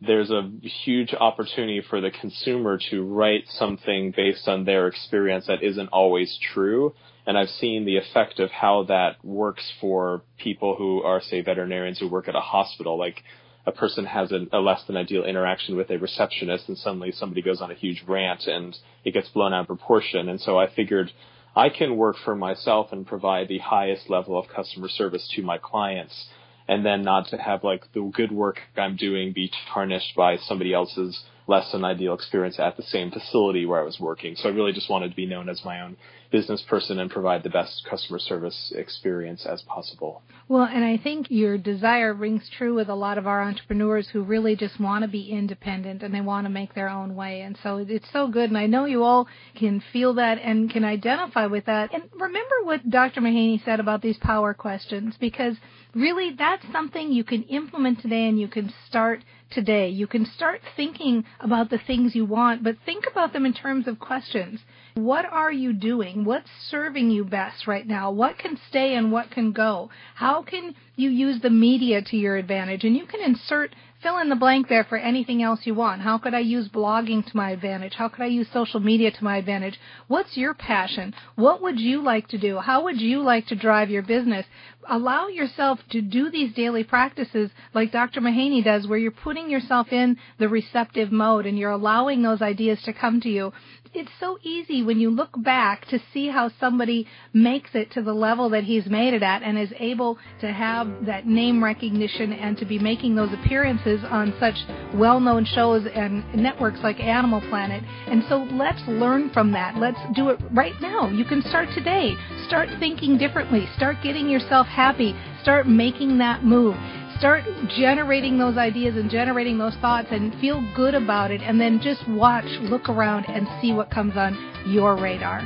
there's 0.00 0.30
a 0.30 0.50
huge 0.84 1.14
opportunity 1.14 1.82
for 1.88 2.00
the 2.00 2.10
consumer 2.10 2.78
to 2.90 3.02
write 3.02 3.44
something 3.48 4.12
based 4.16 4.48
on 4.48 4.64
their 4.64 4.88
experience 4.88 5.46
that 5.46 5.62
isn't 5.62 5.88
always 5.88 6.38
true. 6.52 6.94
And 7.26 7.36
I've 7.36 7.50
seen 7.50 7.84
the 7.84 7.98
effect 7.98 8.40
of 8.40 8.50
how 8.50 8.84
that 8.84 9.22
works 9.22 9.70
for 9.80 10.22
people 10.38 10.74
who 10.74 11.02
are, 11.02 11.20
say, 11.20 11.42
veterinarians 11.42 11.98
who 11.98 12.08
work 12.08 12.28
at 12.28 12.34
a 12.34 12.40
hospital. 12.40 12.98
Like 12.98 13.22
a 13.66 13.72
person 13.72 14.04
has 14.06 14.32
a, 14.32 14.46
a 14.52 14.58
less 14.58 14.82
than 14.86 14.96
ideal 14.96 15.24
interaction 15.24 15.76
with 15.76 15.90
a 15.90 15.98
receptionist 15.98 16.68
and 16.68 16.78
suddenly 16.78 17.12
somebody 17.12 17.42
goes 17.42 17.60
on 17.60 17.70
a 17.70 17.74
huge 17.74 18.02
rant 18.06 18.46
and 18.46 18.76
it 19.04 19.12
gets 19.12 19.28
blown 19.28 19.52
out 19.52 19.62
of 19.62 19.66
proportion. 19.66 20.28
And 20.28 20.40
so 20.40 20.58
I 20.58 20.68
figured 20.74 21.12
I 21.54 21.68
can 21.68 21.96
work 21.96 22.16
for 22.24 22.34
myself 22.34 22.92
and 22.92 23.06
provide 23.06 23.48
the 23.48 23.58
highest 23.58 24.08
level 24.08 24.38
of 24.38 24.48
customer 24.48 24.88
service 24.88 25.28
to 25.34 25.42
my 25.42 25.58
clients 25.58 26.28
and 26.68 26.86
then 26.86 27.02
not 27.02 27.26
to 27.28 27.36
have 27.36 27.64
like 27.64 27.92
the 27.92 28.10
good 28.14 28.30
work 28.30 28.60
I'm 28.76 28.96
doing 28.96 29.32
be 29.32 29.50
tarnished 29.72 30.14
by 30.16 30.36
somebody 30.36 30.72
else's 30.72 31.22
less 31.50 31.72
than 31.72 31.84
ideal 31.84 32.14
experience 32.14 32.60
at 32.60 32.76
the 32.76 32.82
same 32.84 33.10
facility 33.10 33.66
where 33.66 33.80
I 33.80 33.82
was 33.82 33.98
working. 33.98 34.36
So 34.36 34.48
I 34.48 34.52
really 34.52 34.72
just 34.72 34.88
wanted 34.88 35.10
to 35.10 35.16
be 35.16 35.26
known 35.26 35.48
as 35.48 35.64
my 35.64 35.80
own 35.80 35.96
business 36.30 36.62
person 36.62 37.00
and 37.00 37.10
provide 37.10 37.42
the 37.42 37.50
best 37.50 37.84
customer 37.90 38.20
service 38.20 38.72
experience 38.76 39.44
as 39.44 39.60
possible. 39.62 40.22
Well, 40.46 40.62
and 40.62 40.84
I 40.84 40.96
think 40.96 41.26
your 41.28 41.58
desire 41.58 42.14
rings 42.14 42.48
true 42.56 42.74
with 42.76 42.88
a 42.88 42.94
lot 42.94 43.18
of 43.18 43.26
our 43.26 43.42
entrepreneurs 43.42 44.08
who 44.12 44.22
really 44.22 44.54
just 44.54 44.78
want 44.78 45.02
to 45.02 45.08
be 45.08 45.28
independent 45.28 46.04
and 46.04 46.14
they 46.14 46.20
want 46.20 46.44
to 46.44 46.50
make 46.50 46.72
their 46.74 46.88
own 46.88 47.16
way. 47.16 47.40
And 47.40 47.58
so 47.64 47.78
it's 47.78 48.06
so 48.12 48.28
good. 48.28 48.48
And 48.48 48.56
I 48.56 48.66
know 48.66 48.84
you 48.84 49.02
all 49.02 49.26
can 49.58 49.82
feel 49.92 50.14
that 50.14 50.38
and 50.38 50.70
can 50.70 50.84
identify 50.84 51.46
with 51.46 51.66
that. 51.66 51.92
And 51.92 52.04
remember 52.12 52.54
what 52.62 52.88
Dr. 52.88 53.20
Mahaney 53.20 53.64
said 53.64 53.80
about 53.80 54.02
these 54.02 54.18
power 54.18 54.54
questions 54.54 55.16
because 55.18 55.56
really 55.96 56.30
that's 56.38 56.64
something 56.70 57.10
you 57.10 57.24
can 57.24 57.42
implement 57.44 58.02
today 58.02 58.28
and 58.28 58.38
you 58.38 58.46
can 58.46 58.72
start 58.86 59.24
today. 59.50 59.88
You 59.88 60.06
can 60.06 60.24
start 60.24 60.60
thinking 60.76 61.24
about 61.40 61.70
the 61.70 61.78
things 61.78 62.14
you 62.14 62.24
want, 62.24 62.62
but 62.62 62.76
think 62.84 63.04
about 63.10 63.32
them 63.32 63.46
in 63.46 63.52
terms 63.52 63.86
of 63.86 63.98
questions. 63.98 64.60
What 64.94 65.24
are 65.24 65.52
you 65.52 65.72
doing? 65.72 66.24
What's 66.24 66.50
serving 66.68 67.10
you 67.10 67.24
best 67.24 67.66
right 67.66 67.86
now? 67.86 68.10
What 68.10 68.38
can 68.38 68.58
stay 68.68 68.94
and 68.94 69.12
what 69.12 69.30
can 69.30 69.52
go? 69.52 69.90
How 70.14 70.42
can 70.42 70.74
you 70.96 71.10
use 71.10 71.40
the 71.40 71.50
media 71.50 72.02
to 72.02 72.16
your 72.16 72.36
advantage? 72.36 72.84
And 72.84 72.96
you 72.96 73.06
can 73.06 73.20
insert 73.20 73.74
fill 74.02 74.18
in 74.18 74.28
the 74.28 74.36
blank 74.36 74.68
there 74.68 74.84
for 74.84 74.96
anything 74.96 75.42
else 75.42 75.60
you 75.64 75.74
want. 75.74 76.00
How 76.00 76.18
could 76.18 76.34
I 76.34 76.40
use 76.40 76.68
blogging 76.68 77.24
to 77.24 77.36
my 77.36 77.50
advantage? 77.50 77.94
How 77.94 78.08
could 78.08 78.22
I 78.22 78.26
use 78.26 78.48
social 78.52 78.80
media 78.80 79.10
to 79.10 79.24
my 79.24 79.36
advantage? 79.36 79.78
What's 80.08 80.36
your 80.36 80.54
passion? 80.54 81.14
What 81.36 81.60
would 81.62 81.78
you 81.78 82.02
like 82.02 82.28
to 82.28 82.38
do? 82.38 82.58
How 82.58 82.84
would 82.84 83.00
you 83.00 83.22
like 83.22 83.46
to 83.48 83.54
drive 83.54 83.90
your 83.90 84.02
business? 84.02 84.46
Allow 84.88 85.28
yourself 85.28 85.78
to 85.90 86.00
do 86.00 86.30
these 86.30 86.54
daily 86.54 86.84
practices 86.84 87.50
like 87.74 87.92
Dr. 87.92 88.20
Mahaney 88.20 88.64
does 88.64 88.86
where 88.86 88.98
you're 88.98 89.10
putting 89.10 89.50
yourself 89.50 89.92
in 89.92 90.16
the 90.38 90.48
receptive 90.48 91.12
mode 91.12 91.44
and 91.46 91.58
you're 91.58 91.70
allowing 91.70 92.22
those 92.22 92.40
ideas 92.40 92.80
to 92.84 92.92
come 92.92 93.20
to 93.20 93.28
you 93.28 93.52
it's 93.92 94.10
so 94.20 94.38
easy 94.42 94.82
when 94.82 95.00
you 95.00 95.10
look 95.10 95.30
back 95.42 95.86
to 95.88 95.98
see 96.12 96.28
how 96.28 96.50
somebody 96.60 97.06
makes 97.32 97.70
it 97.74 97.90
to 97.92 98.02
the 98.02 98.12
level 98.12 98.50
that 98.50 98.62
he's 98.62 98.86
made 98.86 99.14
it 99.14 99.22
at 99.22 99.42
and 99.42 99.58
is 99.58 99.72
able 99.78 100.16
to 100.40 100.52
have 100.52 101.06
that 101.06 101.26
name 101.26 101.62
recognition 101.62 102.32
and 102.32 102.56
to 102.56 102.64
be 102.64 102.78
making 102.78 103.16
those 103.16 103.32
appearances 103.32 104.00
on 104.08 104.32
such 104.38 104.54
well-known 104.94 105.44
shows 105.44 105.86
and 105.92 106.24
networks 106.34 106.78
like 106.82 107.00
Animal 107.00 107.40
Planet. 107.48 107.82
And 108.06 108.22
so 108.28 108.46
let's 108.52 108.80
learn 108.86 109.30
from 109.30 109.50
that. 109.52 109.76
Let's 109.76 109.98
do 110.14 110.28
it 110.28 110.38
right 110.52 110.74
now. 110.80 111.08
You 111.08 111.24
can 111.24 111.42
start 111.42 111.68
today. 111.74 112.14
Start 112.46 112.68
thinking 112.78 113.18
differently. 113.18 113.66
Start 113.76 113.96
getting 114.04 114.28
yourself 114.28 114.68
happy. 114.68 115.14
Start 115.42 115.66
making 115.66 116.18
that 116.18 116.44
move 116.44 116.76
start 117.20 117.44
generating 117.76 118.38
those 118.38 118.56
ideas 118.56 118.96
and 118.96 119.10
generating 119.10 119.58
those 119.58 119.74
thoughts 119.82 120.08
and 120.10 120.32
feel 120.40 120.66
good 120.74 120.94
about 120.94 121.30
it 121.30 121.42
and 121.42 121.60
then 121.60 121.78
just 121.80 122.00
watch, 122.08 122.46
look 122.62 122.88
around 122.88 123.26
and 123.28 123.46
see 123.60 123.74
what 123.74 123.90
comes 123.90 124.16
on 124.16 124.34
your 124.66 125.00
radar. 125.00 125.40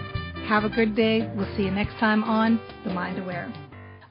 Have 0.47 0.63
a 0.63 0.69
good 0.69 0.95
day. 0.95 1.29
We'll 1.35 1.53
see 1.57 1.65
you 1.65 1.73
next 1.73 1.95
time 1.95 2.23
on 2.23 2.61
The 2.85 2.93
Mind 2.93 3.19
Aware. 3.19 3.53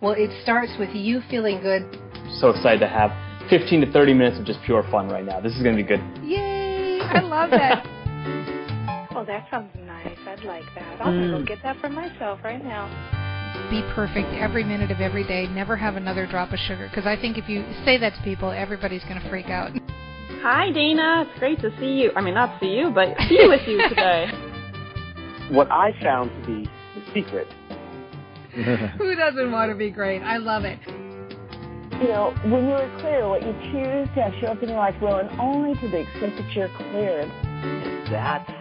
Well, 0.02 0.13
it 0.17 0.30
starts 0.43 0.73
with 0.78 0.89
you 0.93 1.21
feeling 1.30 1.62
good. 1.62 1.84
So 2.41 2.49
excited 2.49 2.82
to 2.82 2.89
have 2.89 3.12
15 3.49 3.80
to 3.80 3.91
30 3.93 4.13
minutes 4.13 4.39
of 4.39 4.45
just 4.45 4.60
pure 4.65 4.84
fun 4.91 5.08
right 5.08 5.23
now. 5.23 5.39
This 5.39 5.56
is 5.56 5.63
going 5.63 5.78
to 5.78 5.82
be 5.82 5.88
good. 5.88 6.02
Yay! 6.21 6.99
I 6.99 7.21
love 7.21 7.49
that. 7.52 7.86
well, 9.15 9.26
that 9.26 9.47
sounds 9.49 9.71
nice. 9.86 10.17
I'd 10.28 10.43
like 10.43 10.65
that. 10.76 10.99
I'll 10.99 11.13
mm. 11.13 11.32
going 11.32 11.32
to 11.32 11.38
go 11.39 11.45
get 11.45 11.63
that 11.63 11.78
for 11.80 11.88
myself 11.88 12.41
right 12.43 12.62
now 12.62 13.22
be 13.69 13.81
perfect 13.93 14.27
every 14.33 14.63
minute 14.63 14.91
of 14.91 14.99
every 14.99 15.25
day, 15.25 15.47
never 15.47 15.75
have 15.75 15.95
another 15.95 16.25
drop 16.25 16.51
of 16.51 16.59
sugar. 16.59 16.87
Because 16.89 17.05
I 17.05 17.19
think 17.19 17.37
if 17.37 17.47
you 17.49 17.65
say 17.85 17.97
that 17.97 18.15
to 18.15 18.21
people, 18.23 18.51
everybody's 18.51 19.03
going 19.03 19.19
to 19.21 19.29
freak 19.29 19.47
out. 19.47 19.71
Hi, 20.41 20.71
Dana. 20.71 21.25
It's 21.27 21.39
great 21.39 21.59
to 21.61 21.71
see 21.79 22.01
you. 22.01 22.11
I 22.15 22.21
mean, 22.21 22.33
not 22.33 22.59
see 22.59 22.67
you, 22.67 22.91
but 22.91 23.17
be 23.29 23.47
with 23.47 23.67
you 23.67 23.87
today. 23.89 24.27
What 25.49 25.69
I 25.69 25.91
found 26.01 26.31
to 26.31 26.47
be 26.47 26.69
the 26.95 27.13
secret. 27.13 27.47
Who 28.97 29.15
doesn't 29.15 29.51
want 29.51 29.71
to 29.71 29.75
be 29.75 29.91
great? 29.91 30.21
I 30.21 30.37
love 30.37 30.63
it. 30.63 30.79
You 32.01 32.07
know, 32.07 32.33
when 32.45 32.65
you 32.65 32.73
are 32.73 32.99
clear, 32.99 33.27
what 33.27 33.41
you 33.41 33.51
choose 33.71 34.07
to 34.15 34.23
have 34.23 34.33
show 34.39 34.47
up 34.47 34.63
in 34.63 34.69
your 34.69 34.77
life 34.77 34.95
will, 35.01 35.17
and 35.17 35.29
only 35.39 35.79
to 35.79 35.89
the 35.89 35.99
extent 35.99 36.37
that 36.37 36.51
you're 36.53 36.69
clear. 36.69 37.19
And 37.21 38.07
that's 38.11 38.51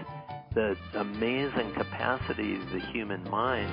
the 0.54 0.76
amazing 0.94 1.72
capacity 1.74 2.56
of 2.56 2.68
the 2.70 2.80
human 2.92 3.22
mind. 3.30 3.72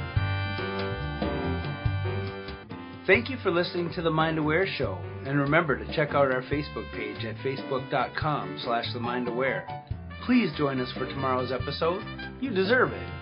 Thank 3.09 3.27
you 3.31 3.37
for 3.41 3.49
listening 3.49 3.91
to 3.95 4.03
the 4.03 4.11
Mind 4.11 4.37
Aware 4.37 4.67
Show, 4.77 4.95
and 5.25 5.39
remember 5.39 5.75
to 5.75 5.95
check 5.95 6.09
out 6.09 6.31
our 6.31 6.43
Facebook 6.43 6.85
page 6.91 7.25
at 7.25 7.35
facebook.com 7.37 8.59
slash 8.63 8.85
the 8.93 8.99
Mind 8.99 9.27
Aware. 9.27 9.67
Please 10.27 10.51
join 10.55 10.79
us 10.79 10.91
for 10.91 11.07
tomorrow's 11.07 11.51
episode. 11.51 12.03
You 12.39 12.51
deserve 12.51 12.91
it. 12.91 13.18